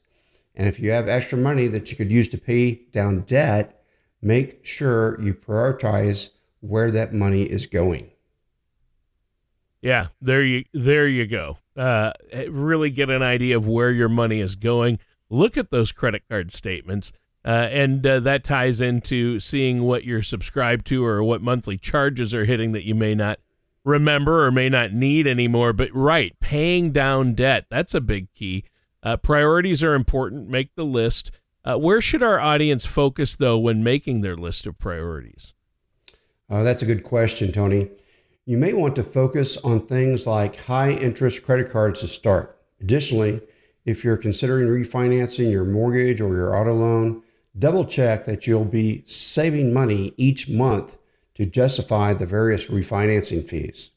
And 0.55 0.67
if 0.67 0.77
you 0.77 0.91
have 0.91 1.07
extra 1.07 1.37
money 1.37 1.67
that 1.67 1.89
you 1.89 1.95
could 1.95 2.11
use 2.11 2.27
to 2.29 2.37
pay 2.37 2.81
down 2.91 3.21
debt, 3.21 3.81
make 4.21 4.65
sure 4.65 5.19
you 5.21 5.33
prioritize 5.33 6.31
where 6.59 6.91
that 6.91 7.13
money 7.13 7.43
is 7.43 7.65
going. 7.65 8.11
Yeah, 9.81 10.07
there 10.19 10.43
you 10.43 10.65
there 10.73 11.07
you 11.07 11.27
go. 11.27 11.59
Uh, 11.77 12.11
really 12.49 12.89
get 12.89 13.09
an 13.09 13.21
idea 13.21 13.55
of 13.55 13.67
where 13.69 13.91
your 13.91 14.09
money 14.09 14.41
is 14.41 14.57
going. 14.57 14.99
Look 15.29 15.57
at 15.57 15.71
those 15.71 15.91
credit 15.91 16.23
card 16.29 16.51
statements 16.51 17.11
uh, 17.45 17.69
and 17.71 18.05
uh, 18.05 18.19
that 18.19 18.43
ties 18.43 18.81
into 18.81 19.39
seeing 19.39 19.83
what 19.83 20.03
you're 20.03 20.21
subscribed 20.21 20.85
to 20.87 21.05
or 21.05 21.23
what 21.23 21.41
monthly 21.41 21.77
charges 21.77 22.33
are 22.33 22.45
hitting 22.45 22.73
that 22.73 22.85
you 22.85 22.93
may 22.93 23.15
not 23.15 23.39
remember 23.85 24.45
or 24.45 24.51
may 24.51 24.67
not 24.67 24.91
need 24.91 25.25
anymore. 25.27 25.71
But 25.73 25.89
right, 25.93 26.37
paying 26.41 26.91
down 26.91 27.33
debt, 27.35 27.65
that's 27.69 27.93
a 27.93 28.01
big 28.01 28.33
key. 28.33 28.65
Uh, 29.01 29.15
priorities 29.15 29.81
are 29.81 29.93
important. 29.93 30.49
Make 30.49 30.75
the 30.75 30.83
list. 30.83 31.31
Uh, 31.63 31.77
where 31.77 32.01
should 32.01 32.21
our 32.21 32.39
audience 32.39 32.85
focus, 32.85 33.35
though, 33.35 33.57
when 33.57 33.83
making 33.83 34.21
their 34.21 34.35
list 34.35 34.65
of 34.65 34.77
priorities? 34.77 35.53
Uh, 36.49 36.63
that's 36.63 36.81
a 36.81 36.85
good 36.85 37.03
question, 37.03 37.51
Tony. 37.51 37.89
You 38.45 38.57
may 38.57 38.73
want 38.73 38.95
to 38.97 39.03
focus 39.03 39.57
on 39.57 39.87
things 39.87 40.27
like 40.27 40.65
high 40.65 40.91
interest 40.91 41.43
credit 41.43 41.69
cards 41.69 42.01
to 42.01 42.07
start. 42.07 42.57
Additionally, 42.81 43.41
if 43.87 44.03
you're 44.03 44.17
considering 44.17 44.67
refinancing 44.67 45.49
your 45.49 45.63
mortgage 45.63 46.19
or 46.19 46.35
your 46.35 46.55
auto 46.55 46.73
loan, 46.73 47.23
double 47.57 47.85
check 47.85 48.25
that 48.25 48.45
you'll 48.45 48.65
be 48.65 49.01
saving 49.05 49.73
money 49.73 50.13
each 50.17 50.49
month 50.49 50.97
to 51.35 51.45
justify 51.45 52.13
the 52.13 52.25
various 52.25 52.67
refinancing 52.67 53.47
fees. 53.47 53.91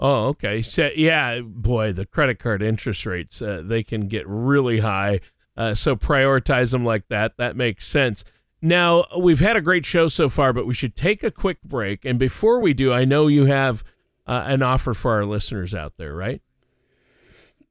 Oh, 0.00 0.26
okay. 0.26 0.60
So, 0.62 0.90
yeah, 0.96 1.40
boy, 1.40 1.92
the 1.92 2.04
credit 2.04 2.40
card 2.40 2.60
interest 2.60 3.06
rates, 3.06 3.40
uh, 3.40 3.62
they 3.64 3.84
can 3.84 4.08
get 4.08 4.26
really 4.26 4.80
high. 4.80 5.20
Uh, 5.56 5.74
so 5.74 5.94
prioritize 5.96 6.72
them 6.72 6.84
like 6.84 7.08
that. 7.08 7.36
That 7.38 7.56
makes 7.56 7.86
sense. 7.86 8.24
Now, 8.60 9.04
we've 9.16 9.40
had 9.40 9.56
a 9.56 9.60
great 9.62 9.86
show 9.86 10.08
so 10.08 10.28
far, 10.28 10.52
but 10.52 10.66
we 10.66 10.74
should 10.74 10.96
take 10.96 11.22
a 11.22 11.30
quick 11.30 11.62
break. 11.62 12.04
And 12.04 12.18
before 12.18 12.60
we 12.60 12.74
do, 12.74 12.92
I 12.92 13.04
know 13.04 13.28
you 13.28 13.44
have 13.46 13.84
uh, 14.26 14.42
an 14.46 14.62
offer 14.62 14.92
for 14.92 15.12
our 15.12 15.24
listeners 15.24 15.72
out 15.72 15.94
there, 15.98 16.14
right? 16.14 16.42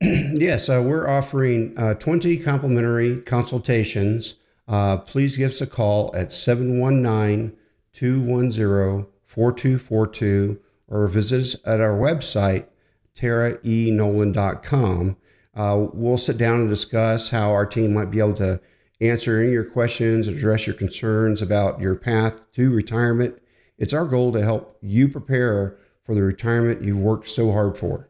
yes, 0.35 0.69
uh, 0.69 0.83
we're 0.85 1.09
offering 1.09 1.73
uh, 1.79 1.95
20 1.95 2.37
complimentary 2.37 3.21
consultations. 3.21 4.35
Uh, 4.67 4.97
please 4.97 5.35
give 5.35 5.49
us 5.49 5.61
a 5.61 5.67
call 5.67 6.13
at 6.15 6.31
719 6.31 7.57
210 7.91 9.07
4242 9.23 10.59
or 10.87 11.07
visit 11.07 11.39
us 11.39 11.55
at 11.65 11.81
our 11.81 11.97
website, 11.97 12.67
taraenolan.com. 13.15 15.17
Uh, 15.55 15.87
we'll 15.93 16.17
sit 16.17 16.37
down 16.37 16.59
and 16.59 16.69
discuss 16.69 17.31
how 17.31 17.51
our 17.51 17.65
team 17.65 17.93
might 17.93 18.11
be 18.11 18.19
able 18.19 18.33
to 18.33 18.61
answer 19.01 19.39
any 19.39 19.47
of 19.47 19.53
your 19.53 19.65
questions, 19.65 20.27
address 20.27 20.67
your 20.67 20.75
concerns 20.75 21.41
about 21.41 21.79
your 21.79 21.95
path 21.95 22.51
to 22.51 22.71
retirement. 22.71 23.41
It's 23.79 23.93
our 23.93 24.05
goal 24.05 24.31
to 24.33 24.43
help 24.43 24.77
you 24.81 25.07
prepare 25.07 25.77
for 26.03 26.13
the 26.13 26.21
retirement 26.21 26.83
you've 26.83 26.99
worked 26.99 27.27
so 27.27 27.51
hard 27.51 27.75
for. 27.75 28.07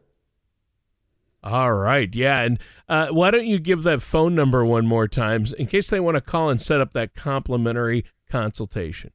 All 1.46 1.74
right. 1.74 2.12
Yeah. 2.12 2.40
And 2.40 2.58
uh, 2.88 3.08
why 3.08 3.30
don't 3.30 3.46
you 3.46 3.60
give 3.60 3.84
that 3.84 4.02
phone 4.02 4.34
number 4.34 4.64
one 4.64 4.84
more 4.84 5.06
time 5.06 5.46
in 5.56 5.68
case 5.68 5.88
they 5.88 6.00
want 6.00 6.16
to 6.16 6.20
call 6.20 6.50
and 6.50 6.60
set 6.60 6.80
up 6.80 6.92
that 6.94 7.14
complimentary 7.14 8.04
consultation? 8.28 9.12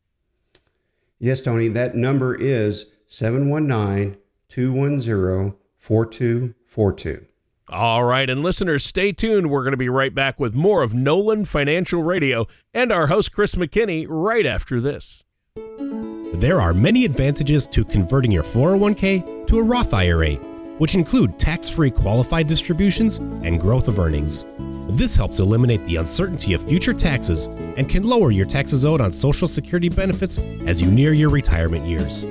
Yes, 1.20 1.42
Tony. 1.42 1.68
That 1.68 1.94
number 1.94 2.34
is 2.34 2.86
719 3.06 4.18
210 4.48 5.56
4242. 5.78 7.26
All 7.70 8.04
right, 8.06 8.30
and 8.30 8.42
listeners, 8.44 8.86
stay 8.86 9.12
tuned. 9.12 9.50
We're 9.50 9.64
going 9.64 9.72
to 9.72 9.78
be 9.78 9.90
right 9.90 10.14
back 10.14 10.40
with 10.40 10.54
more 10.54 10.84
of 10.84 10.94
Nolan 10.94 11.46
Financial 11.46 12.02
Radio 12.02 12.48
and 12.74 12.92
our 12.92 13.08
host, 13.08 13.34
Chris 13.34 13.56
McKinney, 13.56 14.06
right 14.10 14.46
after 14.46 14.80
this. 14.82 15.24
There 15.56 16.62
are 16.62 16.74
many 16.74 17.06
advantages 17.06 17.68
to 17.68 17.84
converting 17.84 18.32
your 18.32 18.44
401k 18.44 19.48
to 19.48 19.60
a 19.60 19.64
Roth 19.64 19.94
IRA, 19.94 20.38
which 20.82 20.96
include 20.96 21.38
tax 21.38 21.70
free 21.70 21.92
qualified 21.92 22.48
distributions 22.48 23.20
and 23.20 23.62
growth 23.62 23.88
of 23.88 24.00
earnings. 24.00 24.48
This 24.98 25.16
helps 25.16 25.40
eliminate 25.40 25.86
the 25.86 25.98
uncertainty 25.98 26.56
of 26.56 26.68
future 26.68 26.92
taxes 26.92 27.46
and 27.78 27.88
can 27.88 28.02
lower 28.02 28.32
your 28.32 28.48
taxes 28.48 28.84
owed 28.84 29.00
on 29.00 29.12
Social 29.12 29.48
Security 29.48 29.90
benefits 29.90 30.40
as 30.66 30.82
you 30.82 30.90
near 30.90 31.14
your 31.14 31.30
retirement 31.30 31.86
years. 31.86 32.26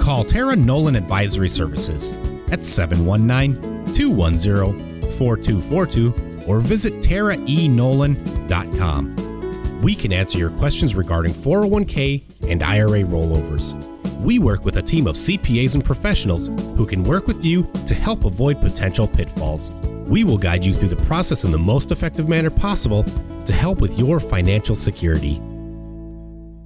Call 0.00 0.22
Tara 0.22 0.54
Nolan 0.54 0.94
Advisory 0.94 1.48
Services 1.48 2.12
at 2.52 2.64
719 2.64 3.92
210 3.92 5.10
4242 5.10 6.46
or 6.46 6.60
visit 6.60 6.92
taraenolan.com. 7.02 9.82
We 9.82 9.96
can 9.96 10.12
answer 10.12 10.38
your 10.38 10.50
questions 10.50 10.94
regarding 10.94 11.32
401k 11.32 12.48
and 12.48 12.62
IRA 12.62 13.02
rollovers. 13.02 13.95
We 14.18 14.38
work 14.38 14.64
with 14.64 14.78
a 14.78 14.82
team 14.82 15.06
of 15.06 15.14
CPAs 15.14 15.74
and 15.74 15.84
professionals 15.84 16.48
who 16.76 16.86
can 16.86 17.04
work 17.04 17.26
with 17.26 17.44
you 17.44 17.70
to 17.86 17.94
help 17.94 18.24
avoid 18.24 18.60
potential 18.62 19.06
pitfalls. 19.06 19.70
We 20.06 20.24
will 20.24 20.38
guide 20.38 20.64
you 20.64 20.74
through 20.74 20.88
the 20.88 21.04
process 21.04 21.44
in 21.44 21.52
the 21.52 21.58
most 21.58 21.90
effective 21.90 22.26
manner 22.26 22.48
possible 22.48 23.04
to 23.44 23.52
help 23.52 23.78
with 23.78 23.98
your 23.98 24.18
financial 24.18 24.74
security. 24.74 25.38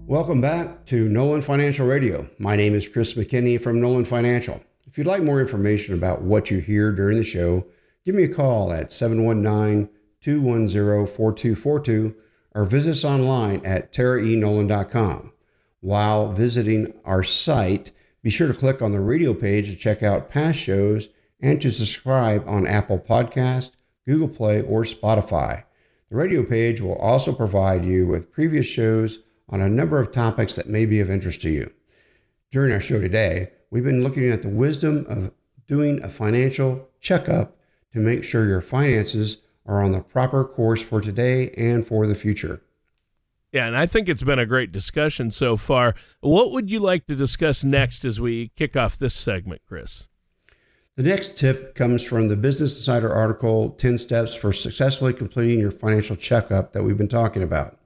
Welcome 0.06 0.40
back 0.40 0.84
to 0.86 1.08
Nolan 1.08 1.42
Financial 1.42 1.86
Radio. 1.86 2.28
My 2.38 2.54
name 2.54 2.74
is 2.74 2.86
Chris 2.86 3.14
McKinney 3.14 3.60
from 3.60 3.80
Nolan 3.80 4.04
Financial. 4.04 4.62
If 4.86 4.96
you'd 4.96 5.08
like 5.08 5.22
more 5.22 5.40
information 5.40 5.94
about 5.94 6.22
what 6.22 6.52
you 6.52 6.58
hear 6.58 6.92
during 6.92 7.16
the 7.16 7.24
show, 7.24 7.66
give 8.04 8.14
me 8.14 8.24
a 8.24 8.32
call 8.32 8.72
at 8.72 8.92
719 8.92 9.88
210 10.20 11.06
4242 11.06 12.14
or 12.54 12.64
visit 12.64 12.92
us 12.92 13.04
online 13.04 13.60
at 13.64 13.92
taraenolan.com. 13.92 15.32
While 15.80 16.32
visiting 16.32 16.92
our 17.04 17.22
site, 17.22 17.90
be 18.22 18.28
sure 18.28 18.48
to 18.48 18.58
click 18.58 18.82
on 18.82 18.92
the 18.92 19.00
radio 19.00 19.32
page 19.32 19.70
to 19.70 19.76
check 19.76 20.02
out 20.02 20.28
past 20.28 20.58
shows 20.58 21.08
and 21.40 21.60
to 21.62 21.70
subscribe 21.70 22.46
on 22.46 22.66
Apple 22.66 22.98
Podcast, 22.98 23.72
Google 24.06 24.28
Play, 24.28 24.60
or 24.60 24.82
Spotify. 24.82 25.64
The 26.10 26.16
radio 26.16 26.44
page 26.44 26.82
will 26.82 26.96
also 26.96 27.32
provide 27.32 27.84
you 27.84 28.06
with 28.06 28.30
previous 28.30 28.66
shows 28.66 29.20
on 29.48 29.62
a 29.62 29.70
number 29.70 29.98
of 29.98 30.12
topics 30.12 30.54
that 30.56 30.68
may 30.68 30.84
be 30.84 31.00
of 31.00 31.08
interest 31.08 31.40
to 31.42 31.50
you. 31.50 31.72
During 32.50 32.72
our 32.72 32.80
show 32.80 33.00
today, 33.00 33.52
we've 33.70 33.84
been 33.84 34.02
looking 34.02 34.28
at 34.30 34.42
the 34.42 34.48
wisdom 34.48 35.06
of 35.08 35.32
doing 35.66 36.02
a 36.02 36.08
financial 36.08 36.90
checkup 37.00 37.56
to 37.92 38.00
make 38.00 38.22
sure 38.22 38.46
your 38.46 38.60
finances 38.60 39.38
are 39.64 39.82
on 39.82 39.92
the 39.92 40.00
proper 40.00 40.44
course 40.44 40.82
for 40.82 41.00
today 41.00 41.50
and 41.56 41.86
for 41.86 42.06
the 42.06 42.14
future. 42.14 42.60
Yeah, 43.52 43.66
and 43.66 43.76
I 43.76 43.86
think 43.86 44.08
it's 44.08 44.22
been 44.22 44.38
a 44.38 44.46
great 44.46 44.70
discussion 44.70 45.30
so 45.30 45.56
far. 45.56 45.94
What 46.20 46.52
would 46.52 46.70
you 46.70 46.78
like 46.78 47.06
to 47.06 47.16
discuss 47.16 47.64
next 47.64 48.04
as 48.04 48.20
we 48.20 48.48
kick 48.56 48.76
off 48.76 48.96
this 48.96 49.14
segment, 49.14 49.62
Chris? 49.66 50.08
The 50.96 51.02
next 51.02 51.36
tip 51.36 51.74
comes 51.74 52.06
from 52.06 52.28
the 52.28 52.36
Business 52.36 52.76
Insider 52.76 53.12
article 53.12 53.70
10 53.70 53.98
Steps 53.98 54.34
for 54.34 54.52
Successfully 54.52 55.12
Completing 55.12 55.58
Your 55.58 55.70
Financial 55.70 56.14
Checkup 56.14 56.72
that 56.72 56.82
we've 56.82 56.98
been 56.98 57.08
talking 57.08 57.42
about. 57.42 57.78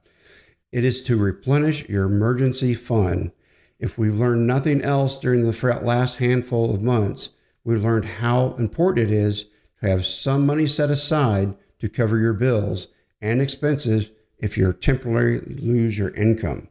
It 0.71 0.83
is 0.83 1.01
to 1.03 1.17
replenish 1.17 1.87
your 1.87 2.05
emergency 2.05 2.73
fund 2.73 3.31
if 3.79 3.97
we've 3.97 4.19
learned 4.19 4.47
nothing 4.47 4.81
else 4.81 5.19
during 5.19 5.43
the 5.43 5.79
last 5.83 6.17
handful 6.17 6.73
of 6.73 6.81
months, 6.81 7.31
we've 7.63 7.83
learned 7.83 8.05
how 8.05 8.53
important 8.55 9.09
it 9.09 9.13
is 9.13 9.45
to 9.81 9.89
have 9.89 10.05
some 10.05 10.45
money 10.45 10.65
set 10.65 10.89
aside 10.89 11.55
to 11.79 11.89
cover 11.89 12.17
your 12.17 12.33
bills 12.33 12.87
and 13.21 13.41
expenses 13.41 14.11
if 14.39 14.57
you 14.57 14.71
temporarily 14.73 15.41
lose 15.55 15.97
your 15.97 16.13
income. 16.15 16.69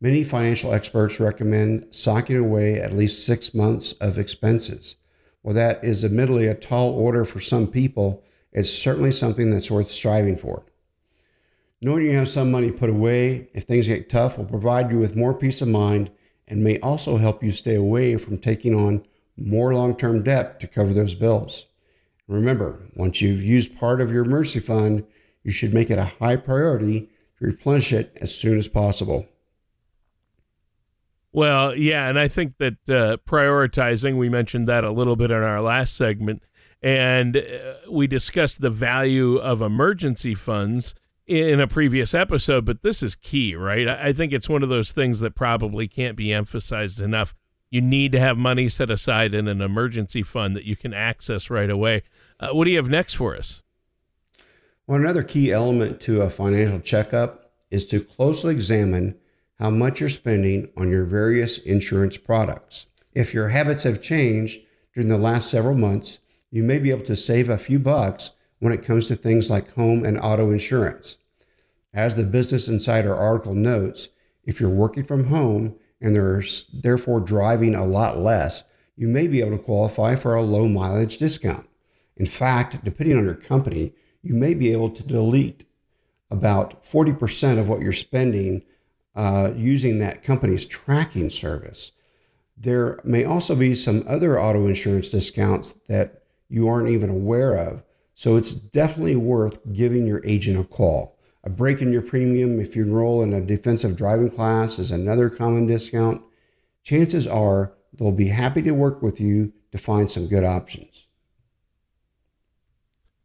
Many 0.00 0.24
financial 0.24 0.72
experts 0.72 1.18
recommend 1.18 1.86
socking 1.94 2.36
away 2.36 2.78
at 2.78 2.92
least 2.92 3.24
six 3.24 3.54
months 3.54 3.92
of 3.94 4.18
expenses. 4.18 4.96
While 5.42 5.54
that 5.54 5.82
is 5.82 6.04
admittedly 6.04 6.46
a 6.46 6.54
tall 6.54 6.90
order 6.90 7.24
for 7.24 7.40
some 7.40 7.66
people, 7.66 8.22
it's 8.52 8.72
certainly 8.72 9.10
something 9.10 9.50
that's 9.50 9.70
worth 9.70 9.90
striving 9.90 10.36
for. 10.36 10.64
Knowing 11.80 12.04
you 12.04 12.16
have 12.16 12.28
some 12.28 12.50
money 12.50 12.70
put 12.70 12.90
away 12.90 13.48
if 13.54 13.64
things 13.64 13.88
get 13.88 14.08
tough 14.08 14.36
will 14.36 14.46
provide 14.46 14.90
you 14.90 14.98
with 14.98 15.16
more 15.16 15.34
peace 15.34 15.62
of 15.62 15.68
mind 15.68 16.10
and 16.48 16.64
may 16.64 16.78
also 16.80 17.16
help 17.16 17.42
you 17.42 17.50
stay 17.50 17.74
away 17.74 18.16
from 18.16 18.38
taking 18.38 18.74
on 18.74 19.04
more 19.36 19.74
long 19.74 19.96
term 19.96 20.22
debt 20.22 20.58
to 20.60 20.66
cover 20.66 20.92
those 20.92 21.14
bills. 21.14 21.66
Remember, 22.28 22.88
once 22.96 23.20
you've 23.20 23.42
used 23.42 23.76
part 23.76 24.00
of 24.00 24.10
your 24.10 24.24
emergency 24.24 24.60
fund, 24.60 25.04
you 25.46 25.52
should 25.52 25.72
make 25.72 25.90
it 25.90 25.98
a 25.98 26.10
high 26.18 26.34
priority 26.34 27.08
to 27.38 27.46
replenish 27.46 27.92
it 27.92 28.18
as 28.20 28.34
soon 28.34 28.58
as 28.58 28.66
possible. 28.66 29.28
Well, 31.32 31.76
yeah, 31.76 32.08
and 32.08 32.18
I 32.18 32.26
think 32.26 32.54
that 32.58 32.78
uh, 32.88 33.18
prioritizing, 33.24 34.18
we 34.18 34.28
mentioned 34.28 34.66
that 34.66 34.82
a 34.82 34.90
little 34.90 35.14
bit 35.14 35.30
in 35.30 35.36
our 35.36 35.60
last 35.60 35.94
segment, 35.94 36.42
and 36.82 37.36
uh, 37.36 37.42
we 37.88 38.08
discussed 38.08 38.60
the 38.60 38.70
value 38.70 39.36
of 39.36 39.62
emergency 39.62 40.34
funds 40.34 40.96
in 41.28 41.60
a 41.60 41.68
previous 41.68 42.12
episode, 42.12 42.64
but 42.64 42.82
this 42.82 43.00
is 43.00 43.14
key, 43.14 43.54
right? 43.54 43.86
I 43.86 44.12
think 44.12 44.32
it's 44.32 44.48
one 44.48 44.64
of 44.64 44.68
those 44.68 44.90
things 44.90 45.20
that 45.20 45.36
probably 45.36 45.86
can't 45.86 46.16
be 46.16 46.32
emphasized 46.32 47.00
enough. 47.00 47.36
You 47.70 47.82
need 47.82 48.10
to 48.12 48.18
have 48.18 48.36
money 48.36 48.68
set 48.68 48.90
aside 48.90 49.32
in 49.32 49.46
an 49.46 49.60
emergency 49.60 50.24
fund 50.24 50.56
that 50.56 50.64
you 50.64 50.74
can 50.74 50.92
access 50.92 51.50
right 51.50 51.70
away. 51.70 52.02
Uh, 52.40 52.48
what 52.48 52.64
do 52.64 52.72
you 52.72 52.78
have 52.78 52.88
next 52.88 53.14
for 53.14 53.36
us? 53.36 53.62
Well, 54.86 55.00
another 55.00 55.24
key 55.24 55.50
element 55.50 56.00
to 56.02 56.22
a 56.22 56.30
financial 56.30 56.78
checkup 56.78 57.50
is 57.72 57.86
to 57.86 58.04
closely 58.04 58.54
examine 58.54 59.18
how 59.58 59.70
much 59.70 59.98
you're 59.98 60.08
spending 60.08 60.70
on 60.76 60.90
your 60.90 61.04
various 61.04 61.58
insurance 61.58 62.16
products. 62.16 62.86
If 63.12 63.34
your 63.34 63.48
habits 63.48 63.82
have 63.82 64.00
changed 64.00 64.60
during 64.94 65.08
the 65.08 65.18
last 65.18 65.50
several 65.50 65.74
months, 65.74 66.20
you 66.52 66.62
may 66.62 66.78
be 66.78 66.92
able 66.92 67.04
to 67.06 67.16
save 67.16 67.48
a 67.48 67.58
few 67.58 67.80
bucks 67.80 68.30
when 68.60 68.72
it 68.72 68.84
comes 68.84 69.08
to 69.08 69.16
things 69.16 69.50
like 69.50 69.74
home 69.74 70.04
and 70.04 70.18
auto 70.18 70.52
insurance. 70.52 71.16
As 71.92 72.14
the 72.14 72.22
Business 72.22 72.68
Insider 72.68 73.12
article 73.12 73.54
notes, 73.54 74.10
if 74.44 74.60
you're 74.60 74.70
working 74.70 75.02
from 75.02 75.24
home 75.24 75.74
and 76.00 76.14
they're 76.14 76.44
therefore 76.72 77.18
driving 77.20 77.74
a 77.74 77.84
lot 77.84 78.18
less, 78.18 78.62
you 78.94 79.08
may 79.08 79.26
be 79.26 79.40
able 79.40 79.56
to 79.56 79.62
qualify 79.64 80.14
for 80.14 80.36
a 80.36 80.42
low 80.42 80.68
mileage 80.68 81.18
discount. 81.18 81.68
In 82.16 82.26
fact, 82.26 82.84
depending 82.84 83.18
on 83.18 83.24
your 83.24 83.34
company, 83.34 83.92
you 84.26 84.34
may 84.34 84.54
be 84.54 84.72
able 84.72 84.90
to 84.90 85.02
delete 85.02 85.64
about 86.30 86.82
40% 86.82 87.58
of 87.58 87.68
what 87.68 87.80
you're 87.80 87.92
spending 87.92 88.62
uh, 89.14 89.52
using 89.56 89.98
that 89.98 90.22
company's 90.22 90.66
tracking 90.66 91.30
service. 91.30 91.92
There 92.56 92.98
may 93.04 93.24
also 93.24 93.54
be 93.54 93.74
some 93.74 94.02
other 94.06 94.40
auto 94.40 94.66
insurance 94.66 95.08
discounts 95.08 95.74
that 95.88 96.22
you 96.48 96.66
aren't 96.66 96.88
even 96.88 97.10
aware 97.10 97.54
of. 97.54 97.82
So 98.14 98.36
it's 98.36 98.52
definitely 98.52 99.16
worth 99.16 99.58
giving 99.72 100.06
your 100.06 100.22
agent 100.24 100.58
a 100.58 100.64
call. 100.64 101.18
A 101.44 101.50
break 101.50 101.80
in 101.80 101.92
your 101.92 102.02
premium 102.02 102.58
if 102.58 102.74
you 102.74 102.82
enroll 102.82 103.22
in 103.22 103.32
a 103.32 103.40
defensive 103.40 103.94
driving 103.94 104.30
class 104.30 104.78
is 104.78 104.90
another 104.90 105.30
common 105.30 105.66
discount. 105.66 106.22
Chances 106.82 107.26
are 107.26 107.74
they'll 107.92 108.12
be 108.12 108.28
happy 108.28 108.62
to 108.62 108.72
work 108.72 109.02
with 109.02 109.20
you 109.20 109.52
to 109.70 109.78
find 109.78 110.10
some 110.10 110.26
good 110.26 110.44
options. 110.44 111.05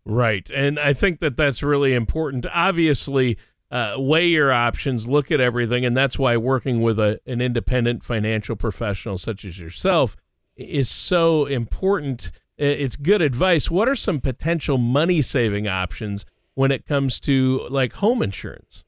Right. 0.06 0.50
And 0.52 0.80
I 0.80 0.94
think 0.94 1.20
that 1.20 1.38
that's 1.38 1.62
really 1.62 1.94
important. 1.94 2.46
Obviously, 2.52 3.38
uh, 3.70 3.96
weigh 3.98 4.28
your 4.28 4.52
options, 4.52 5.08
look 5.08 5.32
at 5.32 5.40
everything. 5.40 5.86
And 5.86 5.96
that's 5.96 6.20
why 6.20 6.36
working 6.38 6.82
with 6.82 7.00
a, 7.00 7.20
an 7.26 7.40
independent 7.42 8.04
financial 8.04 8.56
professional 8.56 9.18
such 9.18 9.46
as 9.46 9.60
yourself 9.60 10.16
is 10.56 10.90
so 10.90 11.46
important. 11.46 12.32
It's 12.58 12.96
good 12.96 13.22
advice. 13.22 13.72
What 13.72 13.88
are 13.88 13.96
some 13.96 14.20
potential 14.20 14.78
money 14.78 15.22
saving 15.22 15.68
options 15.68 16.26
when 16.54 16.72
it 16.72 16.86
comes 16.86 17.20
to 17.22 17.66
like 17.70 17.94
home 17.94 18.22
insurance? 18.22 18.84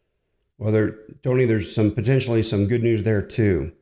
Well, 0.57 0.71
there, 0.71 0.95
Tony, 1.23 1.45
there's 1.45 1.73
some 1.73 1.91
potentially 1.91 2.43
some 2.43 2.67
good 2.67 2.83
news 2.83 3.03
there 3.03 3.21
too. 3.21 3.73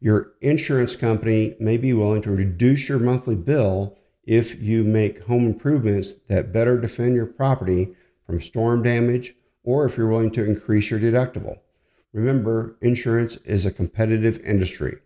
Your 0.00 0.32
insurance 0.40 0.96
company 0.96 1.54
may 1.60 1.76
be 1.76 1.92
willing 1.92 2.22
to 2.22 2.30
reduce 2.30 2.88
your 2.88 2.98
monthly 2.98 3.36
bill 3.36 3.96
if 4.26 4.60
you 4.60 4.84
make 4.84 5.24
home 5.24 5.46
improvements 5.46 6.12
that 6.28 6.52
better 6.52 6.78
defend 6.80 7.14
your 7.14 7.26
property 7.26 7.94
from 8.26 8.40
storm 8.40 8.82
damage 8.82 9.34
or 9.62 9.86
if 9.86 9.96
you're 9.96 10.08
willing 10.08 10.32
to 10.32 10.44
increase 10.44 10.90
your 10.90 11.00
deductible. 11.00 11.58
Remember, 12.12 12.76
insurance 12.80 13.36
is 13.38 13.64
a 13.64 13.72
competitive 13.72 14.38
industry. 14.40 14.96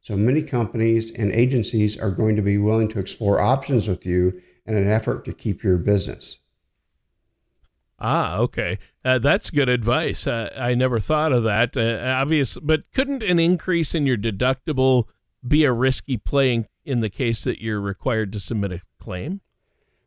So 0.00 0.16
many 0.16 0.42
companies 0.42 1.10
and 1.12 1.30
agencies 1.30 1.98
are 1.98 2.10
going 2.10 2.34
to 2.36 2.42
be 2.42 2.58
willing 2.58 2.88
to 2.88 2.98
explore 2.98 3.40
options 3.40 3.86
with 3.88 4.04
you 4.06 4.40
in 4.66 4.76
an 4.76 4.88
effort 4.88 5.24
to 5.26 5.32
keep 5.32 5.62
your 5.62 5.78
business. 5.78 6.38
Ah, 7.98 8.36
okay. 8.38 8.78
Uh, 9.04 9.18
that's 9.18 9.50
good 9.50 9.68
advice. 9.68 10.26
Uh, 10.26 10.50
I 10.56 10.74
never 10.74 10.98
thought 10.98 11.32
of 11.32 11.44
that. 11.44 11.76
Uh, 11.76 12.00
obvious, 12.04 12.58
but 12.58 12.82
couldn't 12.92 13.22
an 13.22 13.38
increase 13.38 13.94
in 13.94 14.06
your 14.06 14.16
deductible 14.16 15.04
be 15.46 15.64
a 15.64 15.72
risky 15.72 16.16
play 16.16 16.52
in 16.52 16.66
the 17.00 17.10
case 17.10 17.44
that 17.44 17.60
you're 17.60 17.80
required 17.80 18.32
to 18.32 18.40
submit 18.40 18.72
a 18.72 18.80
claim? 18.98 19.40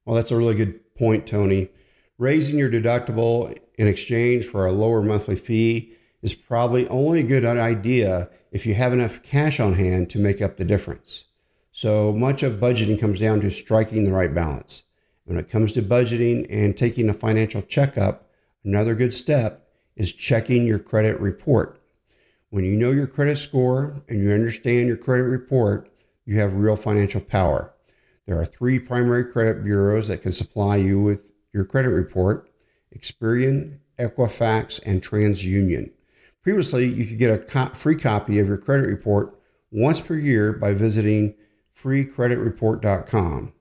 Well, 0.05 0.15
that's 0.15 0.32
a 0.32 0.38
really 0.38 0.55
good 0.55 0.96
point, 0.96 1.27
Tony. 1.27 1.70
Raising 2.17 2.58
your 2.60 2.70
deductible 2.70 3.58
in 3.75 3.88
exchange 3.88 4.46
for 4.46 4.65
a 4.65 4.72
lower 4.72 5.01
monthly 5.01 5.36
fee 5.36 5.94
is 6.22 6.34
probably 6.34 6.88
only 6.88 7.20
a 7.20 7.24
good 7.24 7.46
idea 7.46 8.29
if 8.51 8.65
you 8.65 8.74
have 8.74 8.94
enough 8.94 9.22
cash 9.22 9.60
on 9.60 9.74
hand 9.74 10.10
to 10.10 10.20
make 10.20 10.41
up 10.41 10.58
the 10.58 10.65
difference. 10.65 11.25
So 11.72 12.13
much 12.13 12.41
of 12.41 12.53
budgeting 12.53 13.00
comes 13.00 13.20
down 13.20 13.41
to 13.41 13.50
striking 13.51 14.05
the 14.05 14.13
right 14.13 14.34
balance. 14.34 14.84
When 15.25 15.38
it 15.38 15.50
comes 15.50 15.74
to 15.74 15.82
budgeting 15.82 16.48
and 16.50 16.77
taking 16.77 17.10
a 17.10 17.13
financial 17.13 17.62
checkup, 17.62 18.29
another 18.63 18.96
good 18.96 19.13
step 19.13 19.67
is 19.96 20.13
checking 20.13 20.65
your 20.65 20.79
credit 20.79 21.20
report. 21.20 21.82
When 22.50 22.63
you 22.63 22.77
know 22.77 22.91
your 22.91 23.08
credit 23.08 23.38
score 23.38 24.01
and 24.08 24.24
you 24.24 24.32
understand 24.32 24.88
your 24.88 24.98
credit 24.98 25.24
report, 25.24 25.91
you 26.25 26.39
have 26.39 26.53
real 26.53 26.75
financial 26.75 27.22
power. 27.22 27.74
There 28.25 28.39
are 28.39 28.46
three 28.46 28.79
primary 28.79 29.23
credit 29.23 29.63
bureaus 29.63 30.08
that 30.08 30.21
can 30.21 30.32
supply 30.32 30.78
you 30.78 30.99
with 30.99 31.32
your 31.54 31.65
credit 31.65 31.89
report 31.89 32.49
Experian, 32.95 33.80
Equifax, 33.99 34.80
and 34.86 35.02
TransUnion. 35.02 35.91
Previously, 36.41 36.86
you 36.86 37.06
could 37.06 37.17
get 37.17 37.30
a 37.30 37.69
free 37.76 37.95
copy 37.95 38.39
of 38.39 38.47
your 38.47 38.58
credit 38.58 38.88
report 38.88 39.38
once 39.71 39.99
per 39.99 40.15
year 40.15 40.54
by 40.54 40.73
visiting 40.73 41.36
freecreditreport.com. 41.76 43.54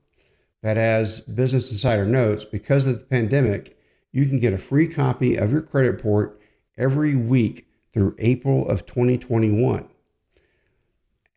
That, 0.61 0.77
as 0.77 1.21
Business 1.21 1.71
Insider 1.71 2.05
notes, 2.05 2.45
because 2.45 2.85
of 2.85 2.99
the 2.99 3.05
pandemic, 3.05 3.77
you 4.11 4.25
can 4.25 4.39
get 4.39 4.53
a 4.53 4.57
free 4.57 4.87
copy 4.87 5.35
of 5.35 5.51
your 5.51 5.61
credit 5.61 5.91
report 5.91 6.39
every 6.77 7.15
week 7.15 7.67
through 7.91 8.15
April 8.17 8.67
of 8.69 8.85
2021. 8.85 9.89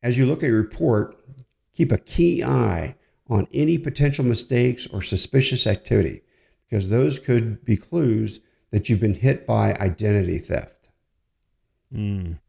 As 0.02 0.16
you 0.16 0.26
look 0.26 0.42
at 0.42 0.48
your 0.48 0.62
report, 0.62 1.17
keep 1.78 1.92
a 1.92 1.98
key 1.98 2.42
eye 2.42 2.96
on 3.30 3.46
any 3.54 3.78
potential 3.78 4.24
mistakes 4.24 4.88
or 4.88 5.00
suspicious 5.00 5.64
activity 5.64 6.22
because 6.68 6.88
those 6.88 7.20
could 7.20 7.64
be 7.64 7.76
clues 7.76 8.40
that 8.72 8.88
you've 8.88 9.00
been 9.00 9.14
hit 9.14 9.46
by 9.46 9.74
identity 9.74 10.38
theft. 10.38 10.88
Mm. 11.94 12.40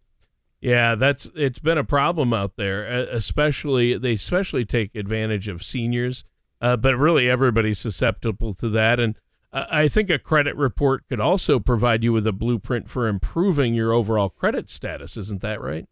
Yeah, 0.59 0.95
that's 0.95 1.29
it's 1.35 1.59
been 1.59 1.77
a 1.77 1.83
problem 1.83 2.33
out 2.33 2.55
there. 2.57 2.83
Especially 2.83 3.97
they 3.99 4.13
especially 4.13 4.65
take 4.65 4.95
advantage 4.95 5.47
of 5.47 5.63
seniors, 5.63 6.23
uh, 6.59 6.75
but 6.75 6.97
really 6.97 7.29
everybody's 7.29 7.79
susceptible 7.79 8.55
to 8.55 8.67
that. 8.69 8.99
And 8.99 9.15
I 9.53 9.87
think 9.87 10.09
a 10.09 10.17
credit 10.17 10.55
report 10.55 11.07
could 11.07 11.21
also 11.21 11.59
provide 11.59 12.03
you 12.03 12.11
with 12.13 12.25
a 12.25 12.33
blueprint 12.33 12.89
for 12.89 13.07
improving 13.07 13.75
your 13.75 13.93
overall 13.93 14.29
credit 14.29 14.71
status. 14.71 15.17
Isn't 15.17 15.41
that 15.41 15.61
right? 15.61 15.87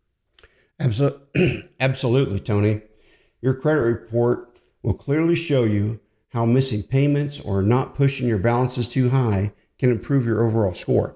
Absolutely, 0.80 1.64
absolutely, 1.80 2.40
Tony. 2.40 2.82
Your 3.42 3.54
credit 3.54 3.82
report 3.82 4.60
will 4.82 4.94
clearly 4.94 5.36
show 5.36 5.64
you 5.64 6.00
how 6.30 6.46
missing 6.46 6.84
payments 6.84 7.40
or 7.40 7.62
not 7.62 7.96
pushing 7.96 8.28
your 8.28 8.40
balances 8.40 8.90
too 8.90 9.10
high 9.10 9.54
can 9.78 9.92
improve 9.92 10.26
your 10.26 10.44
overall 10.44 10.74
score. 10.74 11.16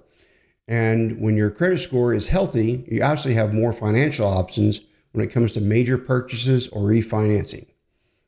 And 0.67 1.19
when 1.19 1.35
your 1.35 1.49
credit 1.49 1.79
score 1.79 2.13
is 2.13 2.29
healthy, 2.29 2.85
you 2.87 3.01
actually 3.01 3.33
have 3.33 3.53
more 3.53 3.73
financial 3.73 4.27
options 4.27 4.81
when 5.11 5.25
it 5.25 5.31
comes 5.31 5.53
to 5.53 5.61
major 5.61 5.97
purchases 5.97 6.67
or 6.69 6.83
refinancing. 6.83 7.67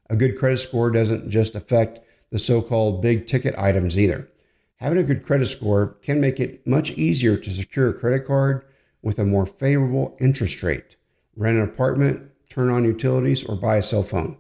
A 0.10 0.16
good 0.16 0.38
credit 0.38 0.58
score 0.58 0.92
doesn't 0.92 1.30
just 1.30 1.56
affect 1.56 2.00
the 2.32 2.40
so 2.40 2.62
called 2.62 3.02
big 3.02 3.28
ticket 3.28 3.56
items 3.58 3.98
either. 3.98 4.30
Having 4.78 4.98
a 4.98 5.04
good 5.04 5.24
credit 5.24 5.46
score 5.46 5.98
can 6.02 6.20
make 6.20 6.40
it 6.40 6.66
much 6.68 6.92
easier 6.92 7.38
to 7.38 7.52
secure 7.52 7.90
a 7.90 7.94
credit 7.94 8.26
card 8.26 8.66
with 9.02 9.20
a 9.20 9.26
more 9.26 9.46
favorable 9.46 10.18
interest 10.20 10.62
rate, 10.64 10.98
rent 11.36 11.58
an 11.58 11.64
apartment, 11.64 12.33
turn 12.54 12.70
on 12.70 12.86
utilities, 12.86 13.44
or 13.44 13.56
buy 13.56 13.78
a 13.78 13.84
cell 13.84 14.04
phone. 14.04 14.38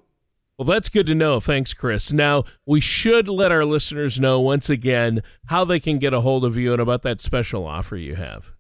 Well, 0.57 0.67
that's 0.67 0.89
good 0.89 1.07
to 1.07 1.15
know. 1.15 1.39
Thanks, 1.39 1.73
Chris. 1.73 2.13
Now, 2.13 2.43
we 2.65 2.79
should 2.79 3.27
let 3.27 3.51
our 3.51 3.65
listeners 3.65 4.19
know 4.19 4.39
once 4.39 4.69
again 4.69 5.23
how 5.47 5.65
they 5.65 5.79
can 5.79 5.97
get 5.97 6.13
a 6.13 6.21
hold 6.21 6.45
of 6.45 6.55
you 6.57 6.73
and 6.73 6.81
about 6.81 7.01
that 7.01 7.19
special 7.19 7.65
offer 7.65 7.97
you 7.97 8.15
have. 8.15 8.51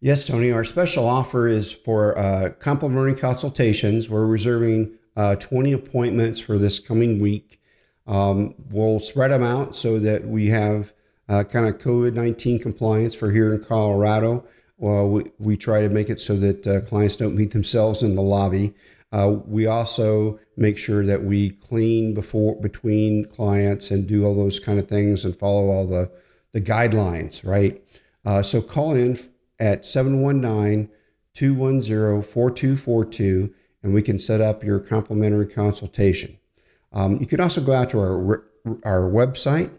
Yes, 0.00 0.26
Tony. 0.26 0.52
Our 0.52 0.64
special 0.64 1.06
offer 1.06 1.48
is 1.48 1.72
for 1.72 2.16
uh, 2.18 2.50
complimentary 2.60 3.14
consultations. 3.14 4.10
We're 4.10 4.26
reserving 4.26 4.94
uh, 5.16 5.36
20 5.36 5.72
appointments 5.72 6.38
for 6.38 6.58
this 6.58 6.78
coming 6.78 7.18
week. 7.18 7.60
Um, 8.06 8.54
we'll 8.70 9.00
spread 9.00 9.30
them 9.30 9.42
out 9.42 9.74
so 9.74 9.98
that 9.98 10.26
we 10.26 10.48
have 10.48 10.92
uh, 11.28 11.44
kind 11.44 11.66
of 11.66 11.78
COVID 11.78 12.14
19 12.14 12.58
compliance 12.58 13.14
for 13.14 13.30
here 13.30 13.52
in 13.52 13.64
Colorado. 13.64 14.44
Well, 14.78 15.10
we, 15.10 15.24
we 15.38 15.56
try 15.56 15.82
to 15.82 15.88
make 15.88 16.08
it 16.08 16.20
so 16.20 16.36
that 16.36 16.66
uh, 16.66 16.80
clients 16.88 17.16
don't 17.16 17.36
meet 17.36 17.50
themselves 17.50 18.02
in 18.02 18.14
the 18.14 18.22
lobby. 18.22 18.74
Uh, 19.10 19.36
we 19.46 19.66
also 19.66 20.38
make 20.56 20.78
sure 20.78 21.04
that 21.04 21.24
we 21.24 21.50
clean 21.50 22.14
before 22.14 22.60
between 22.60 23.24
clients 23.24 23.90
and 23.90 24.06
do 24.06 24.24
all 24.24 24.34
those 24.34 24.60
kind 24.60 24.78
of 24.78 24.86
things 24.88 25.24
and 25.24 25.34
follow 25.34 25.68
all 25.68 25.86
the, 25.86 26.10
the 26.52 26.60
guidelines, 26.60 27.44
right? 27.44 27.82
Uh, 28.24 28.42
so 28.42 28.62
call 28.62 28.94
in 28.94 29.18
at 29.58 29.84
719 29.84 30.90
210 31.34 32.22
4242 32.22 33.54
and 33.82 33.94
we 33.94 34.02
can 34.02 34.18
set 34.18 34.40
up 34.40 34.62
your 34.62 34.80
complimentary 34.80 35.46
consultation. 35.46 36.38
Um, 36.92 37.18
you 37.20 37.26
can 37.26 37.40
also 37.40 37.60
go 37.60 37.72
out 37.72 37.90
to 37.90 37.98
our, 37.98 38.44
our 38.84 39.08
website, 39.08 39.70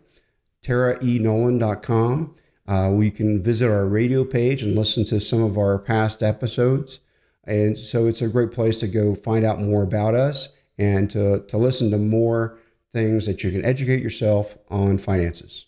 taraenolan.com. 0.63 2.35
Uh, 2.69 2.91
we 2.91 3.09
can 3.09 3.41
visit 3.41 3.67
our 3.67 3.87
radio 3.87 4.23
page 4.23 4.61
and 4.61 4.75
listen 4.75 5.03
to 5.03 5.19
some 5.19 5.41
of 5.41 5.57
our 5.57 5.79
past 5.79 6.21
episodes. 6.21 6.99
And 7.43 7.75
so 7.75 8.05
it's 8.05 8.21
a 8.21 8.27
great 8.27 8.51
place 8.51 8.79
to 8.81 8.87
go 8.87 9.15
find 9.15 9.43
out 9.43 9.59
more 9.59 9.81
about 9.81 10.13
us 10.13 10.49
and 10.77 11.09
to, 11.09 11.39
to 11.47 11.57
listen 11.57 11.89
to 11.89 11.97
more 11.97 12.59
things 12.91 13.25
that 13.25 13.43
you 13.43 13.49
can 13.49 13.65
educate 13.65 14.03
yourself 14.03 14.55
on 14.69 14.99
finances. 14.99 15.65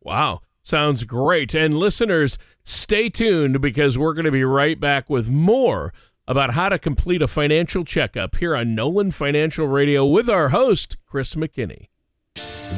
Wow. 0.00 0.42
Sounds 0.62 1.02
great. 1.02 1.56
And 1.56 1.76
listeners, 1.76 2.38
stay 2.62 3.08
tuned 3.08 3.60
because 3.60 3.98
we're 3.98 4.14
going 4.14 4.24
to 4.24 4.30
be 4.30 4.44
right 4.44 4.78
back 4.78 5.10
with 5.10 5.28
more 5.28 5.92
about 6.28 6.54
how 6.54 6.68
to 6.68 6.78
complete 6.78 7.20
a 7.20 7.26
financial 7.26 7.84
checkup 7.84 8.36
here 8.36 8.54
on 8.54 8.76
Nolan 8.76 9.10
Financial 9.10 9.66
Radio 9.66 10.06
with 10.06 10.30
our 10.30 10.50
host, 10.50 10.96
Chris 11.04 11.34
McKinney. 11.34 11.88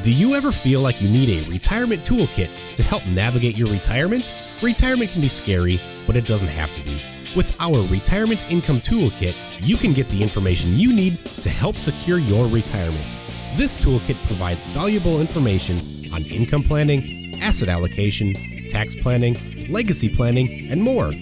Do 0.02 0.12
you 0.12 0.34
ever 0.34 0.52
feel 0.52 0.80
like 0.80 1.00
you 1.00 1.08
need 1.08 1.28
a 1.28 1.50
retirement 1.50 2.04
toolkit 2.04 2.50
to 2.76 2.82
help 2.82 3.06
navigate 3.06 3.56
your 3.56 3.68
retirement? 3.68 4.32
Retirement 4.62 5.10
can 5.10 5.20
be 5.20 5.28
scary, 5.28 5.80
but 6.06 6.16
it 6.16 6.26
doesn't 6.26 6.48
have 6.48 6.74
to 6.74 6.82
be. 6.84 7.00
With 7.34 7.54
our 7.60 7.86
Retirement 7.88 8.50
Income 8.50 8.82
Toolkit, 8.82 9.34
you 9.60 9.76
can 9.76 9.92
get 9.92 10.08
the 10.08 10.22
information 10.22 10.74
you 10.74 10.92
need 10.92 11.24
to 11.42 11.50
help 11.50 11.78
secure 11.78 12.18
your 12.18 12.46
retirement. 12.48 13.16
This 13.56 13.76
toolkit 13.76 14.16
provides 14.26 14.64
valuable 14.66 15.20
information 15.20 15.80
on 16.12 16.22
income 16.24 16.62
planning, 16.62 17.40
asset 17.40 17.68
allocation, 17.68 18.34
tax 18.68 18.94
planning, 18.94 19.36
legacy 19.68 20.08
planning, 20.08 20.70
and 20.70 20.82
more. 20.82 21.12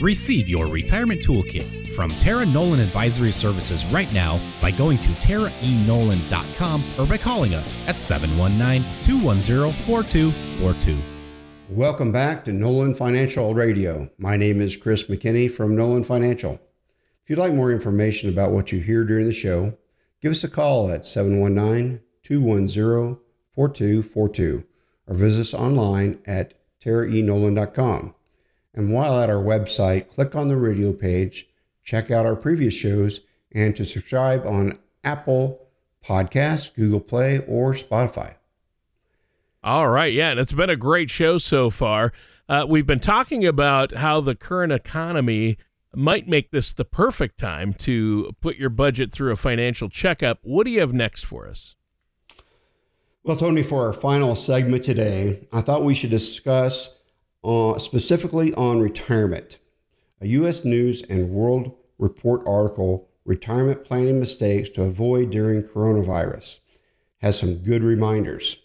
Receive 0.00 0.48
your 0.48 0.66
retirement 0.66 1.20
toolkit 1.20 1.83
from 1.94 2.10
Tara 2.10 2.44
Nolan 2.44 2.80
Advisory 2.80 3.30
Services 3.30 3.86
right 3.86 4.12
now 4.12 4.40
by 4.60 4.70
going 4.72 4.98
to 4.98 5.08
taraenolan.com 5.10 6.84
or 6.98 7.06
by 7.06 7.16
calling 7.16 7.54
us 7.54 7.76
at 7.86 7.98
719 7.98 8.82
210 9.04 9.72
4242. 9.86 10.98
Welcome 11.70 12.12
back 12.12 12.44
to 12.44 12.52
Nolan 12.52 12.94
Financial 12.94 13.54
Radio. 13.54 14.10
My 14.18 14.36
name 14.36 14.60
is 14.60 14.76
Chris 14.76 15.04
McKinney 15.04 15.50
from 15.50 15.76
Nolan 15.76 16.04
Financial. 16.04 16.60
If 17.22 17.30
you'd 17.30 17.38
like 17.38 17.54
more 17.54 17.72
information 17.72 18.28
about 18.28 18.50
what 18.50 18.70
you 18.70 18.80
hear 18.80 19.04
during 19.04 19.24
the 19.24 19.32
show, 19.32 19.78
give 20.20 20.32
us 20.32 20.44
a 20.44 20.48
call 20.48 20.90
at 20.90 21.06
719 21.06 22.00
210 22.22 23.18
4242 23.54 24.64
or 25.06 25.14
visit 25.14 25.40
us 25.40 25.54
online 25.54 26.18
at 26.26 26.54
taraenolan.com. 26.84 28.14
And 28.74 28.92
while 28.92 29.18
at 29.20 29.30
our 29.30 29.42
website, 29.42 30.10
click 30.10 30.34
on 30.34 30.48
the 30.48 30.56
radio 30.56 30.92
page, 30.92 31.46
check 31.84 32.10
out 32.10 32.26
our 32.26 32.36
previous 32.36 32.74
shows, 32.74 33.20
and 33.52 33.76
to 33.76 33.84
subscribe 33.84 34.44
on 34.46 34.78
Apple 35.04 35.68
Podcasts, 36.04 36.74
Google 36.74 37.00
Play, 37.00 37.38
or 37.46 37.72
Spotify. 37.74 38.34
All 39.62 39.88
right. 39.88 40.12
Yeah. 40.12 40.30
And 40.30 40.40
it's 40.40 40.52
been 40.52 40.68
a 40.68 40.76
great 40.76 41.08
show 41.08 41.38
so 41.38 41.70
far. 41.70 42.12
Uh, 42.48 42.66
we've 42.68 42.86
been 42.86 43.00
talking 43.00 43.46
about 43.46 43.94
how 43.94 44.20
the 44.20 44.34
current 44.34 44.72
economy 44.72 45.56
might 45.94 46.28
make 46.28 46.50
this 46.50 46.74
the 46.74 46.84
perfect 46.84 47.38
time 47.38 47.72
to 47.72 48.32
put 48.42 48.56
your 48.56 48.68
budget 48.68 49.12
through 49.12 49.32
a 49.32 49.36
financial 49.36 49.88
checkup. 49.88 50.38
What 50.42 50.66
do 50.66 50.72
you 50.72 50.80
have 50.80 50.92
next 50.92 51.24
for 51.24 51.48
us? 51.48 51.76
Well, 53.22 53.36
Tony, 53.36 53.62
for 53.62 53.86
our 53.86 53.94
final 53.94 54.36
segment 54.36 54.82
today, 54.82 55.46
I 55.50 55.62
thought 55.62 55.82
we 55.82 55.94
should 55.94 56.10
discuss 56.10 56.94
uh, 57.42 57.78
specifically 57.78 58.52
on 58.54 58.80
retirement. 58.80 59.58
A 60.24 60.28
U.S. 60.28 60.64
News 60.64 61.02
and 61.02 61.28
World 61.28 61.76
Report 61.98 62.42
article, 62.46 63.10
Retirement 63.26 63.84
Planning 63.84 64.20
Mistakes 64.20 64.70
to 64.70 64.82
Avoid 64.82 65.30
During 65.30 65.62
Coronavirus, 65.62 66.60
has 67.18 67.38
some 67.38 67.56
good 67.56 67.84
reminders. 67.84 68.56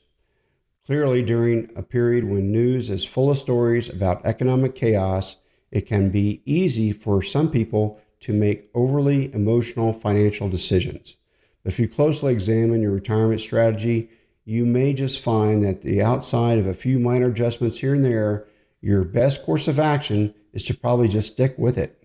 Clearly, 0.86 1.22
during 1.22 1.70
a 1.76 1.84
period 1.84 2.24
when 2.24 2.54
news 2.54 2.90
is 2.90 3.04
full 3.04 3.30
of 3.30 3.38
stories 3.38 3.90
about 3.90 4.26
economic 4.26 4.74
chaos, 4.74 5.36
it 5.70 5.82
can 5.82 6.12
be 6.12 6.42
easy 6.46 6.94
for 6.94 7.22
some 7.22 7.52
people 7.52 8.00
to 8.22 8.32
make 8.32 8.70
overly 8.74 9.34
emotional 9.34 9.92
financial 9.92 10.48
decisions. 10.48 11.18
But 11.62 11.74
if 11.74 11.80
you 11.80 11.90
closely 11.90 12.32
examine 12.32 12.82
your 12.82 12.94
retirement 12.94 13.42
strategy, 13.42 14.10
you 14.46 14.66
may 14.66 14.94
just 14.94 15.20
find 15.20 15.62
that 15.66 15.82
the 15.82 16.02
outside 16.02 16.58
of 16.58 16.66
a 16.66 16.74
few 16.74 17.00
minor 17.00 17.28
adjustments 17.28 17.80
here 17.80 17.94
and 17.94 18.06
there, 18.06 18.48
your 18.82 19.04
best 19.04 19.44
course 19.44 19.68
of 19.68 19.80
action 19.80 20.34
is 20.54 20.66
to 20.66 20.74
probably 20.74 21.08
just 21.08 21.34
stick 21.34 21.56
with 21.58 21.78
it. 21.78 21.96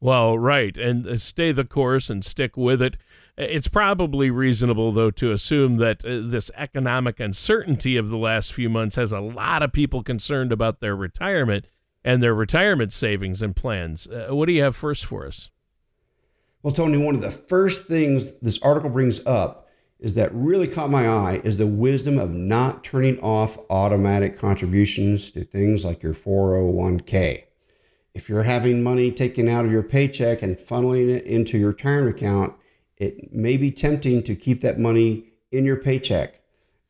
Well, 0.00 0.38
right, 0.38 0.76
and 0.76 1.06
uh, 1.06 1.16
stay 1.16 1.50
the 1.50 1.64
course 1.64 2.08
and 2.08 2.24
stick 2.24 2.56
with 2.56 2.80
it. 2.80 2.96
It's 3.36 3.68
probably 3.68 4.30
reasonable, 4.30 4.92
though, 4.92 5.10
to 5.12 5.32
assume 5.32 5.76
that 5.78 6.04
uh, 6.04 6.20
this 6.22 6.50
economic 6.56 7.18
uncertainty 7.18 7.96
of 7.96 8.08
the 8.08 8.16
last 8.16 8.52
few 8.52 8.68
months 8.68 8.96
has 8.96 9.12
a 9.12 9.20
lot 9.20 9.62
of 9.62 9.72
people 9.72 10.02
concerned 10.02 10.52
about 10.52 10.80
their 10.80 10.94
retirement 10.94 11.66
and 12.04 12.22
their 12.22 12.34
retirement 12.34 12.92
savings 12.92 13.42
and 13.42 13.56
plans. 13.56 14.06
Uh, 14.06 14.28
what 14.30 14.46
do 14.46 14.52
you 14.52 14.62
have 14.62 14.76
first 14.76 15.04
for 15.04 15.26
us? 15.26 15.50
Well, 16.62 16.72
Tony, 16.72 16.98
one 16.98 17.14
of 17.14 17.20
the 17.20 17.30
first 17.30 17.86
things 17.86 18.34
this 18.40 18.60
article 18.62 18.90
brings 18.90 19.24
up 19.26 19.67
is 19.98 20.14
that 20.14 20.32
really 20.32 20.68
caught 20.68 20.90
my 20.90 21.08
eye 21.08 21.40
is 21.42 21.56
the 21.56 21.66
wisdom 21.66 22.18
of 22.18 22.30
not 22.30 22.84
turning 22.84 23.18
off 23.20 23.58
automatic 23.68 24.38
contributions 24.38 25.30
to 25.32 25.42
things 25.42 25.84
like 25.84 26.02
your 26.02 26.14
401k. 26.14 27.44
If 28.14 28.28
you're 28.28 28.44
having 28.44 28.82
money 28.82 29.10
taken 29.10 29.48
out 29.48 29.64
of 29.64 29.72
your 29.72 29.82
paycheck 29.82 30.42
and 30.42 30.56
funneling 30.56 31.08
it 31.08 31.24
into 31.24 31.58
your 31.58 31.70
retirement 31.70 32.16
account, 32.16 32.54
it 32.96 33.32
may 33.32 33.56
be 33.56 33.70
tempting 33.70 34.22
to 34.24 34.34
keep 34.34 34.60
that 34.60 34.78
money 34.78 35.32
in 35.50 35.64
your 35.64 35.76
paycheck, 35.76 36.40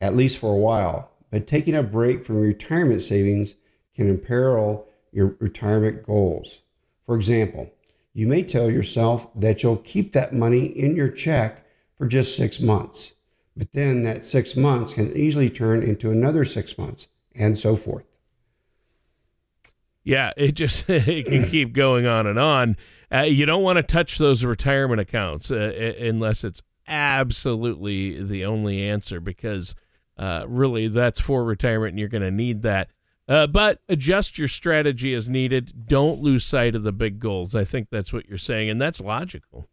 at 0.01 0.15
least 0.15 0.37
for 0.37 0.53
a 0.53 0.59
while, 0.59 1.11
but 1.31 1.47
taking 1.47 1.75
a 1.75 1.83
break 1.83 2.25
from 2.25 2.41
retirement 2.41 3.01
savings 3.01 3.55
can 3.95 4.09
imperil 4.09 4.87
your 5.11 5.35
retirement 5.39 6.03
goals. 6.03 6.61
For 7.05 7.15
example, 7.15 7.71
you 8.13 8.27
may 8.27 8.43
tell 8.43 8.69
yourself 8.69 9.29
that 9.35 9.61
you'll 9.61 9.77
keep 9.77 10.13
that 10.13 10.33
money 10.33 10.65
in 10.65 10.95
your 10.95 11.09
check 11.09 11.65
for 11.99 12.07
just 12.07 12.35
six 12.35 12.59
months, 12.59 13.13
but 13.55 13.73
then 13.73 14.01
that 14.03 14.25
six 14.25 14.55
months 14.55 14.95
can 14.95 15.15
easily 15.15 15.49
turn 15.49 15.83
into 15.83 16.09
another 16.09 16.45
six 16.45 16.77
months 16.77 17.09
and 17.35 17.59
so 17.59 17.75
forth. 17.75 18.05
Yeah, 20.03 20.31
it 20.37 20.53
just 20.53 20.85
it 20.89 21.27
can 21.27 21.45
keep 21.49 21.73
going 21.73 22.07
on 22.07 22.25
and 22.25 22.39
on. 22.39 22.77
Uh, 23.13 23.21
you 23.21 23.45
don't 23.45 23.63
want 23.63 23.77
to 23.77 23.83
touch 23.83 24.17
those 24.17 24.43
retirement 24.45 25.01
accounts 25.01 25.51
uh, 25.51 25.93
unless 25.99 26.43
it's 26.43 26.63
absolutely 26.87 28.23
the 28.23 28.45
only 28.45 28.81
answer 28.81 29.19
because 29.19 29.75
uh, 30.17 30.45
really 30.47 30.87
that's 30.87 31.19
for 31.19 31.43
retirement 31.43 31.91
and 31.91 31.99
you're 31.99 32.07
going 32.07 32.23
to 32.23 32.31
need 32.31 32.61
that. 32.61 32.89
Uh, 33.27 33.45
but 33.45 33.81
adjust 33.87 34.39
your 34.39 34.47
strategy 34.47 35.13
as 35.13 35.29
needed. 35.29 35.85
Don't 35.85 36.19
lose 36.19 36.43
sight 36.43 36.75
of 36.75 36.81
the 36.81 36.91
big 36.91 37.19
goals. 37.19 37.53
I 37.53 37.63
think 37.63 37.89
that's 37.91 38.11
what 38.11 38.27
you're 38.27 38.39
saying, 38.39 38.71
and 38.71 38.81
that's 38.81 38.99
logical. 38.99 39.68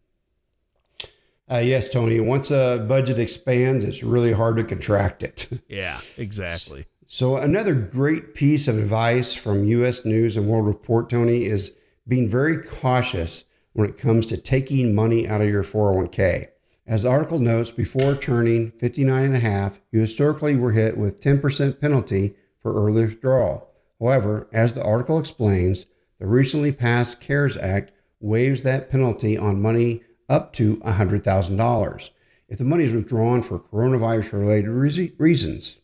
Uh, 1.51 1.59
yes, 1.59 1.89
Tony. 1.89 2.19
Once 2.19 2.51
a 2.51 2.85
budget 2.89 3.19
expands, 3.19 3.85
it's 3.85 4.03
really 4.03 4.33
hard 4.33 4.57
to 4.57 4.65
contract 4.65 5.23
it. 5.23 5.49
yeah, 5.69 6.01
exactly. 6.19 6.87
So, 7.07 7.37
another 7.37 7.73
great 7.75 8.35
piece 8.35 8.67
of 8.67 8.79
advice 8.79 9.35
from 9.35 9.65
U.S. 9.65 10.05
News 10.05 10.37
and 10.37 10.49
World 10.49 10.67
Report, 10.67 11.09
Tony, 11.09 11.45
is 11.45 11.77
being 12.07 12.29
very 12.29 12.61
cautious 12.61 13.45
when 13.75 13.89
it 13.89 13.99
comes 13.99 14.27
to 14.27 14.37
taking 14.37 14.95
money 14.95 15.29
out 15.29 15.41
of 15.41 15.49
your 15.49 15.63
401k. 15.63 16.47
As 16.87 17.03
the 17.03 17.11
article 17.11 17.39
notes, 17.39 17.71
before 17.71 18.15
turning 18.15 18.73
59 18.73 19.23
and 19.23 19.37
a 19.37 19.41
half, 19.41 19.81
you 19.93 20.01
historically 20.01 20.57
were 20.57 20.73
hit 20.73 20.97
with 20.97 21.21
10% 21.21 21.81
penalty 21.81 22.35
for 22.61 22.75
early 22.75 23.05
withdrawal. 23.05 23.71
However, 24.01 24.49
as 24.53 24.73
the 24.73 24.85
article 24.85 25.19
explains, 25.19 25.87
the 26.19 26.27
recently 26.27 26.73
passed 26.73 27.21
CARES 27.21 27.57
Act 27.57 27.93
waives 28.21 28.63
that 28.63 28.91
penalty 28.91 29.37
on 29.37 29.61
money 29.61 30.03
up 30.29 30.53
to 30.55 30.77
$100,000 30.79 32.11
if 32.49 32.59
the 32.59 32.65
money 32.65 32.85
is 32.85 32.95
withdrawn 32.95 33.43
for 33.43 33.59
coronavirus 33.59 34.33
related 34.35 34.71
reasons. 35.19 35.79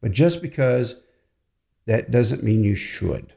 But 0.00 0.12
just 0.12 0.42
because 0.42 0.96
that 1.86 2.10
doesn't 2.10 2.42
mean 2.42 2.64
you 2.64 2.74
should. 2.74 3.34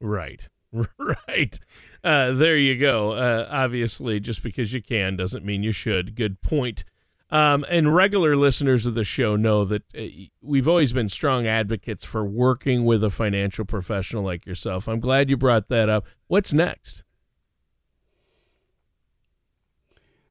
Right. 0.00 0.48
Right. 0.98 1.58
Uh, 2.04 2.32
there 2.32 2.58
you 2.58 2.76
go. 2.76 3.12
Uh, 3.12 3.48
obviously, 3.50 4.20
just 4.20 4.42
because 4.42 4.74
you 4.74 4.82
can 4.82 5.16
doesn't 5.16 5.44
mean 5.44 5.62
you 5.62 5.72
should. 5.72 6.14
Good 6.14 6.42
point. 6.42 6.84
Um, 7.30 7.64
and 7.68 7.94
regular 7.94 8.36
listeners 8.36 8.84
of 8.84 8.94
the 8.94 9.02
show 9.02 9.34
know 9.36 9.64
that 9.64 9.82
uh, 9.96 10.02
we've 10.42 10.68
always 10.68 10.92
been 10.92 11.08
strong 11.08 11.46
advocates 11.46 12.04
for 12.04 12.24
working 12.24 12.84
with 12.84 13.02
a 13.02 13.10
financial 13.10 13.64
professional 13.64 14.22
like 14.22 14.44
yourself. 14.44 14.86
I'm 14.86 15.00
glad 15.00 15.30
you 15.30 15.36
brought 15.36 15.68
that 15.68 15.88
up. 15.88 16.06
What's 16.28 16.52
next? 16.52 17.02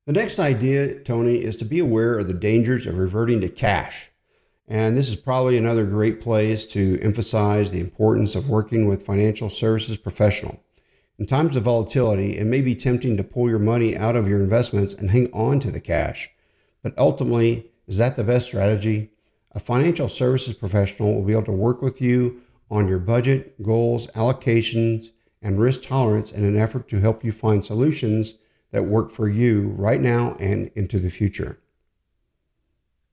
The 0.06 0.14
next 0.14 0.38
idea, 0.38 1.00
Tony, 1.00 1.44
is 1.44 1.58
to 1.58 1.66
be 1.66 1.80
aware 1.80 2.20
of 2.20 2.28
the 2.28 2.34
dangers 2.36 2.86
of 2.86 2.96
reverting 2.96 3.42
to 3.42 3.50
cash. 3.50 4.12
And 4.68 4.96
this 4.96 5.10
is 5.10 5.16
probably 5.16 5.58
another 5.58 5.84
great 5.84 6.22
place 6.22 6.64
to 6.68 7.00
emphasize 7.02 7.72
the 7.72 7.80
importance 7.80 8.36
of 8.36 8.48
working 8.48 8.88
with 8.88 9.04
financial 9.04 9.50
services 9.50 9.98
professional. 9.98 10.64
In 11.18 11.26
times 11.26 11.56
of 11.56 11.64
volatility, 11.64 12.38
it 12.38 12.46
may 12.46 12.62
be 12.62 12.76
tempting 12.76 13.18
to 13.18 13.24
pull 13.24 13.50
your 13.50 13.58
money 13.58 13.98
out 13.98 14.16
of 14.16 14.30
your 14.30 14.40
investments 14.40 14.94
and 14.94 15.10
hang 15.10 15.32
on 15.34 15.60
to 15.62 15.72
the 15.72 15.82
cash. 15.82 16.30
But 16.84 16.94
ultimately, 17.00 17.72
is 17.88 17.98
that 17.98 18.16
the 18.16 18.24
best 18.24 18.46
strategy? 18.46 19.10
A 19.54 19.60
financial 19.60 20.08
services 20.08 20.54
professional 20.54 21.16
will 21.16 21.26
be 21.26 21.34
able 21.34 21.46
to 21.46 21.52
work 21.52 21.82
with 21.82 22.00
you 22.00 22.42
on 22.70 22.88
your 22.88 23.00
budget, 23.00 23.60
goals, 23.64 24.06
allocations, 24.08 25.08
and 25.42 25.60
risk 25.60 25.82
tolerance 25.84 26.32
in 26.32 26.44
an 26.44 26.58
effort 26.58 26.88
to 26.90 27.00
help 27.00 27.24
you 27.24 27.32
find 27.32 27.66
solutions 27.66 28.36
that 28.72 28.86
work 28.86 29.12
for 29.12 29.28
you 29.28 29.70
right 29.78 30.02
now 30.02 30.36
and 30.40 30.72
into 30.76 31.00
the 31.00 31.10
future. 31.10 31.60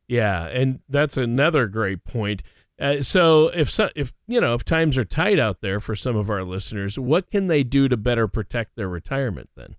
Yeah, 0.08 0.46
and 0.46 0.80
that's 0.88 1.16
another 1.16 1.66
great 1.66 2.04
point. 2.04 2.42
Uh, 2.80 3.00
so 3.00 3.48
if 3.48 3.70
so, 3.70 3.90
if 3.94 4.12
you 4.26 4.40
know 4.40 4.54
if 4.54 4.64
times 4.64 4.98
are 4.98 5.04
tight 5.04 5.38
out 5.38 5.60
there 5.60 5.78
for 5.78 5.94
some 5.94 6.16
of 6.16 6.28
our 6.28 6.42
listeners, 6.42 6.98
what 6.98 7.30
can 7.30 7.46
they 7.46 7.62
do 7.62 7.88
to 7.88 7.96
better 7.96 8.26
protect 8.26 8.76
their 8.76 8.88
retirement 8.88 9.50
then? 9.56 9.76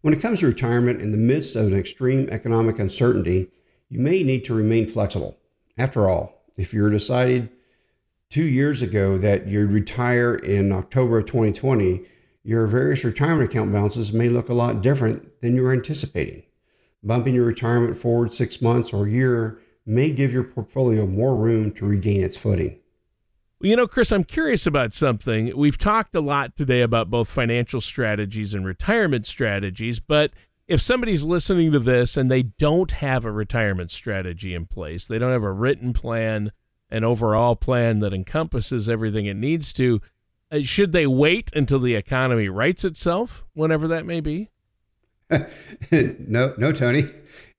When 0.00 0.14
it 0.14 0.20
comes 0.20 0.40
to 0.40 0.46
retirement 0.46 1.00
in 1.00 1.12
the 1.12 1.18
midst 1.18 1.56
of 1.56 1.66
an 1.66 1.78
extreme 1.78 2.28
economic 2.30 2.78
uncertainty, 2.78 3.48
you 3.88 4.00
may 4.00 4.22
need 4.22 4.44
to 4.44 4.54
remain 4.54 4.88
flexible. 4.88 5.38
After 5.78 6.08
all, 6.08 6.42
if 6.56 6.72
you're 6.72 6.90
decided 6.90 7.50
two 8.30 8.44
years 8.44 8.80
ago 8.80 9.18
that 9.18 9.46
you'd 9.46 9.72
retire 9.72 10.34
in 10.34 10.72
October 10.72 11.18
of 11.18 11.26
2020, 11.26 12.06
your 12.42 12.66
various 12.66 13.04
retirement 13.04 13.50
account 13.50 13.72
balances 13.72 14.12
may 14.12 14.28
look 14.28 14.48
a 14.48 14.54
lot 14.54 14.82
different 14.82 15.40
than 15.42 15.54
you 15.54 15.62
were 15.62 15.72
anticipating. 15.72 16.42
Bumping 17.02 17.34
your 17.34 17.44
retirement 17.44 17.96
forward 17.96 18.32
six 18.32 18.60
months 18.60 18.92
or 18.92 19.06
a 19.06 19.10
year 19.10 19.60
may 19.86 20.10
give 20.10 20.32
your 20.32 20.44
portfolio 20.44 21.06
more 21.06 21.36
room 21.36 21.72
to 21.72 21.86
regain 21.86 22.22
its 22.22 22.36
footing. 22.36 22.78
You 23.62 23.76
know, 23.76 23.86
Chris, 23.86 24.10
I'm 24.10 24.24
curious 24.24 24.66
about 24.66 24.94
something. 24.94 25.54
We've 25.54 25.76
talked 25.76 26.14
a 26.14 26.20
lot 26.20 26.56
today 26.56 26.80
about 26.80 27.10
both 27.10 27.30
financial 27.30 27.82
strategies 27.82 28.54
and 28.54 28.64
retirement 28.64 29.26
strategies, 29.26 30.00
but 30.00 30.32
if 30.66 30.80
somebody's 30.80 31.24
listening 31.24 31.72
to 31.72 31.78
this 31.78 32.16
and 32.16 32.30
they 32.30 32.44
don't 32.44 32.92
have 32.92 33.24
a 33.24 33.32
retirement 33.32 33.90
strategy 33.90 34.54
in 34.54 34.66
place, 34.66 35.06
they 35.06 35.18
don't 35.18 35.32
have 35.32 35.42
a 35.42 35.52
written 35.52 35.92
plan, 35.92 36.52
an 36.90 37.04
overall 37.04 37.54
plan 37.54 37.98
that 37.98 38.14
encompasses 38.14 38.88
everything 38.88 39.26
it 39.26 39.36
needs 39.36 39.72
to, 39.74 40.00
should 40.62 40.92
they 40.92 41.06
wait 41.06 41.50
until 41.54 41.78
the 41.78 41.94
economy 41.94 42.48
rights 42.48 42.84
itself, 42.84 43.44
whenever 43.54 43.86
that 43.88 44.04
may 44.04 44.20
be? 44.20 44.50
no, 45.90 46.54
no, 46.58 46.72
Tony. 46.72 47.04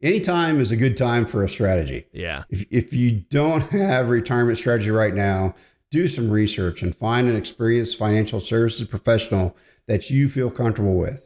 Any 0.02 0.20
time 0.20 0.60
is 0.60 0.72
a 0.72 0.76
good 0.76 0.98
time 0.98 1.26
for 1.26 1.44
a 1.44 1.50
strategy. 1.50 2.06
Yeah. 2.12 2.44
If, 2.50 2.66
if 2.72 2.94
you 2.94 3.12
don't 3.30 3.62
have 3.70 4.10
retirement 4.10 4.58
strategy 4.58 4.92
right 4.92 5.14
now, 5.14 5.56
do 5.92 6.08
some 6.08 6.30
research 6.30 6.82
and 6.82 6.96
find 6.96 7.30
an 7.30 7.36
experienced 7.36 7.98
financial 7.98 8.40
services 8.40 8.88
professional 8.88 9.56
that 9.88 10.10
you 10.10 10.28
feel 10.28 10.50
comfortable 10.50 10.98
with. 10.98 11.26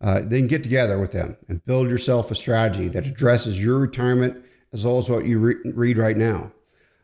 Uh, 0.00 0.20
then 0.24 0.48
get 0.48 0.62
together 0.62 0.98
with 0.98 1.12
them 1.12 1.36
and 1.48 1.64
build 1.64 1.88
yourself 1.88 2.30
a 2.30 2.34
strategy 2.34 2.88
that 2.88 3.06
addresses 3.06 3.62
your 3.62 3.78
retirement 3.78 4.44
as 4.72 4.84
well 4.84 4.98
as 4.98 5.08
what 5.08 5.24
you 5.24 5.38
re- 5.38 5.72
read 5.74 5.96
right 5.96 6.16
now. 6.16 6.52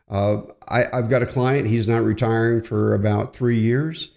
Uh, 0.09 0.41
I, 0.67 0.85
I've 0.91 1.09
got 1.09 1.21
a 1.21 1.27
client, 1.27 1.67
he's 1.67 1.87
not 1.87 2.03
retiring 2.03 2.63
for 2.63 2.93
about 2.93 3.35
three 3.35 3.59
years, 3.59 4.09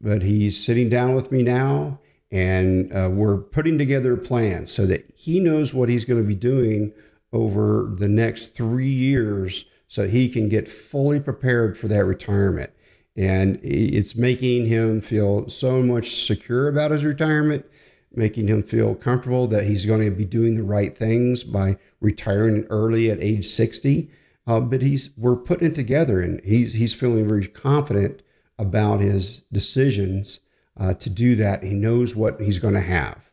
but 0.00 0.22
he's 0.22 0.62
sitting 0.62 0.88
down 0.88 1.14
with 1.14 1.32
me 1.32 1.42
now 1.42 1.98
and 2.32 2.92
uh, 2.94 3.08
we're 3.10 3.38
putting 3.38 3.76
together 3.76 4.12
a 4.12 4.18
plan 4.18 4.66
so 4.66 4.86
that 4.86 5.12
he 5.16 5.40
knows 5.40 5.74
what 5.74 5.88
he's 5.88 6.04
going 6.04 6.20
to 6.20 6.26
be 6.26 6.34
doing 6.34 6.92
over 7.32 7.92
the 7.92 8.08
next 8.08 8.54
three 8.54 8.88
years 8.88 9.64
so 9.88 10.06
he 10.06 10.28
can 10.28 10.48
get 10.48 10.68
fully 10.68 11.18
prepared 11.18 11.76
for 11.76 11.88
that 11.88 12.04
retirement. 12.04 12.70
And 13.16 13.58
it's 13.62 14.14
making 14.14 14.66
him 14.66 15.00
feel 15.00 15.48
so 15.48 15.82
much 15.82 16.24
secure 16.24 16.68
about 16.68 16.92
his 16.92 17.04
retirement, 17.04 17.66
making 18.12 18.46
him 18.46 18.62
feel 18.62 18.94
comfortable 18.94 19.48
that 19.48 19.66
he's 19.66 19.86
going 19.86 20.02
to 20.04 20.10
be 20.12 20.24
doing 20.24 20.54
the 20.54 20.62
right 20.62 20.94
things 20.94 21.42
by 21.42 21.76
retiring 22.00 22.66
early 22.70 23.10
at 23.10 23.20
age 23.20 23.46
60. 23.46 24.08
Uh, 24.46 24.60
but 24.60 24.82
he's 24.82 25.10
we're 25.16 25.36
putting 25.36 25.68
it 25.68 25.74
together, 25.74 26.20
and 26.20 26.40
he's 26.44 26.74
he's 26.74 26.94
feeling 26.94 27.28
very 27.28 27.46
confident 27.46 28.22
about 28.58 29.00
his 29.00 29.40
decisions 29.52 30.40
uh, 30.78 30.94
to 30.94 31.10
do 31.10 31.34
that. 31.36 31.62
He 31.62 31.74
knows 31.74 32.16
what 32.16 32.40
he's 32.40 32.58
going 32.58 32.74
to 32.74 32.80
have. 32.80 33.30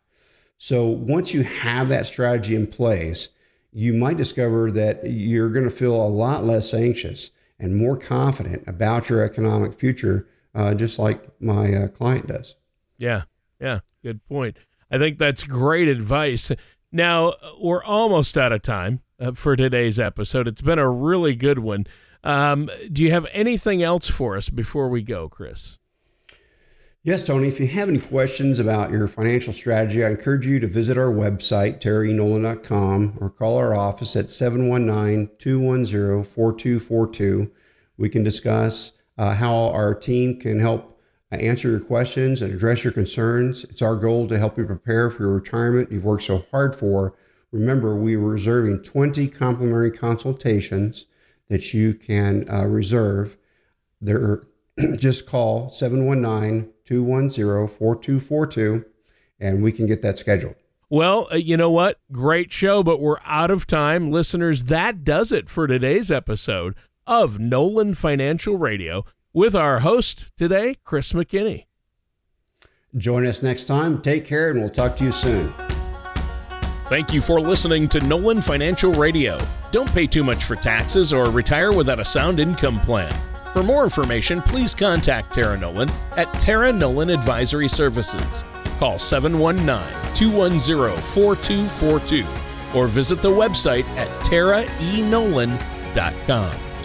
So 0.58 0.86
once 0.86 1.34
you 1.34 1.44
have 1.44 1.90
that 1.90 2.06
strategy 2.06 2.56
in 2.56 2.68
place, 2.68 3.30
you 3.72 3.94
might 3.94 4.18
discover 4.18 4.72
that 4.72 5.02
you're 5.06 5.50
going 5.50 5.66
to 5.66 5.72
feel 5.72 5.96
a 5.96 6.08
lot 6.08 6.44
less 6.44 6.74
anxious 6.74 7.32
and 7.60 7.76
more 7.76 7.98
confident 7.98 8.64
about 8.68 9.10
your 9.10 9.24
economic 9.24 9.74
future, 9.74 10.28
uh, 10.56 10.74
just 10.74 10.98
like 10.98 11.30
my 11.42 11.74
uh, 11.74 11.88
client 11.88 12.28
does. 12.28 12.56
Yeah, 12.98 13.24
yeah, 13.60 13.80
good 14.04 14.24
point. 14.26 14.58
I 14.90 14.98
think 14.98 15.18
that's 15.18 15.44
great 15.44 15.88
advice. 15.88 16.52
Now, 16.92 17.34
we're 17.60 17.84
almost 17.84 18.38
out 18.38 18.52
of 18.52 18.62
time 18.62 19.02
uh, 19.20 19.34
for 19.34 19.56
today's 19.56 20.00
episode. 20.00 20.48
It's 20.48 20.62
been 20.62 20.80
a 20.80 20.90
really 20.90 21.36
good 21.36 21.60
one. 21.60 21.86
Um, 22.24 22.70
do 22.92 23.04
you 23.04 23.12
have 23.12 23.28
anything 23.32 23.84
else 23.84 24.10
for 24.10 24.38
us 24.38 24.50
before 24.50 24.90
we 24.90 25.02
go, 25.02 25.30
Chris? 25.30 25.78
Yes, 27.04 27.24
Tony. 27.24 27.48
If 27.48 27.60
you 27.60 27.68
have 27.68 27.88
any 27.88 28.00
questions 28.00 28.60
about 28.60 28.92
your 28.92 29.08
financial 29.08 29.54
strategy, 29.54 30.04
I 30.04 30.10
encourage 30.10 30.46
you 30.46 30.60
to 30.60 30.68
visit 30.68 30.98
our 30.98 31.14
website, 31.14 31.80
taraenolan.com, 31.80 33.18
or 33.22 33.30
call 33.30 33.58
our 33.58 33.74
office 33.74 34.16
at 34.18 34.30
719 34.30 35.30
210 35.38 36.24
4242. 36.24 37.52
We 37.98 38.10
can 38.10 38.24
discuss 38.24 38.92
uh, 39.18 39.36
how 39.36 39.70
our 39.70 39.94
team 39.94 40.40
can 40.40 40.60
help 40.60 40.97
answer 41.36 41.70
your 41.70 41.80
questions 41.80 42.42
and 42.42 42.54
address 42.54 42.84
your 42.84 42.94
concerns. 42.94 43.66
It's 43.66 43.82
our 43.82 43.96
goal 43.96 44.28
to 44.28 44.38
help 44.38 44.58
you 44.58 44.66
prepare 44.66 45.10
for 45.10 45.24
your 45.24 45.36
retirement 45.36 45.92
you've 45.92 46.06
worked 46.06 46.24
so 46.24 46.46
hard 46.52 46.76
for. 46.76 47.16
Remember, 47.52 47.96
we 47.96 48.16
are 48.16 48.20
reserving 48.20 48.84
20 48.84 49.28
complimentary 49.28 49.92
consultations 49.92 51.06
that 51.50 51.74
you 51.74 51.94
can 51.94 52.46
uh, 52.50 52.66
reserve. 52.66 53.38
There, 54.00 54.44
just 54.98 55.28
call 55.28 55.70
719 55.70 56.72
210 56.86 57.68
4242 57.68 58.86
and 59.40 59.62
we 59.62 59.72
can 59.72 59.86
get 59.86 60.02
that 60.02 60.18
scheduled. 60.18 60.56
Well, 60.90 61.28
uh, 61.32 61.36
you 61.36 61.58
know 61.58 61.70
what? 61.70 62.00
Great 62.12 62.52
show, 62.52 62.82
but 62.82 63.02
we're 63.02 63.20
out 63.26 63.52
of 63.52 63.68
time. 63.68 64.10
Listeners, 64.12 64.66
that 64.66 65.04
does 65.04 65.32
it 65.32 65.50
for 65.50 65.68
today's 65.68 66.10
episode 66.10 66.76
of 67.06 67.40
Nolan 67.40 67.94
Financial 67.94 68.58
Radio 68.58 69.04
with 69.34 69.56
our 69.56 69.80
host 69.80 70.32
today, 70.36 70.76
Chris 70.84 71.14
McKinney. 71.14 71.66
Join 72.96 73.26
us 73.26 73.44
next 73.44 73.66
time. 73.66 74.02
Take 74.02 74.26
care, 74.26 74.52
and 74.52 74.60
we'll 74.60 74.70
talk 74.70 74.96
to 74.98 75.04
you 75.04 75.12
soon. 75.12 75.54
Thank 76.88 77.14
you 77.14 77.22
for 77.22 77.42
listening 77.42 77.90
to 77.90 78.00
Nolan 78.00 78.42
Financial 78.42 78.94
Radio. 78.94 79.38
Don't 79.72 79.94
pay 79.94 80.08
too 80.08 80.24
much 80.24 80.46
for 80.46 80.56
taxes 80.56 81.12
or 81.12 81.30
retire 81.30 81.74
without 81.74 82.00
a 82.00 82.06
sound 82.06 82.40
income 82.40 82.80
plan. 82.80 83.14
For 83.52 83.62
more 83.62 83.84
information, 83.84 84.42
please 84.42 84.74
contact 84.74 85.34
Tara 85.34 85.58
Nolan 85.58 85.90
at 86.16 86.34
Tara 86.36 86.72
Nolan 86.72 87.10
Advisory 87.10 87.68
Services. 87.68 88.46
Call 88.80 89.00
719 89.00 90.16
210 90.16 91.02
4242 91.02 92.26
or 92.78 92.88
visit 92.88 93.22
the 93.22 93.30
website 93.30 93.84
at 93.98 94.08
taraenolan.com. 94.24 96.67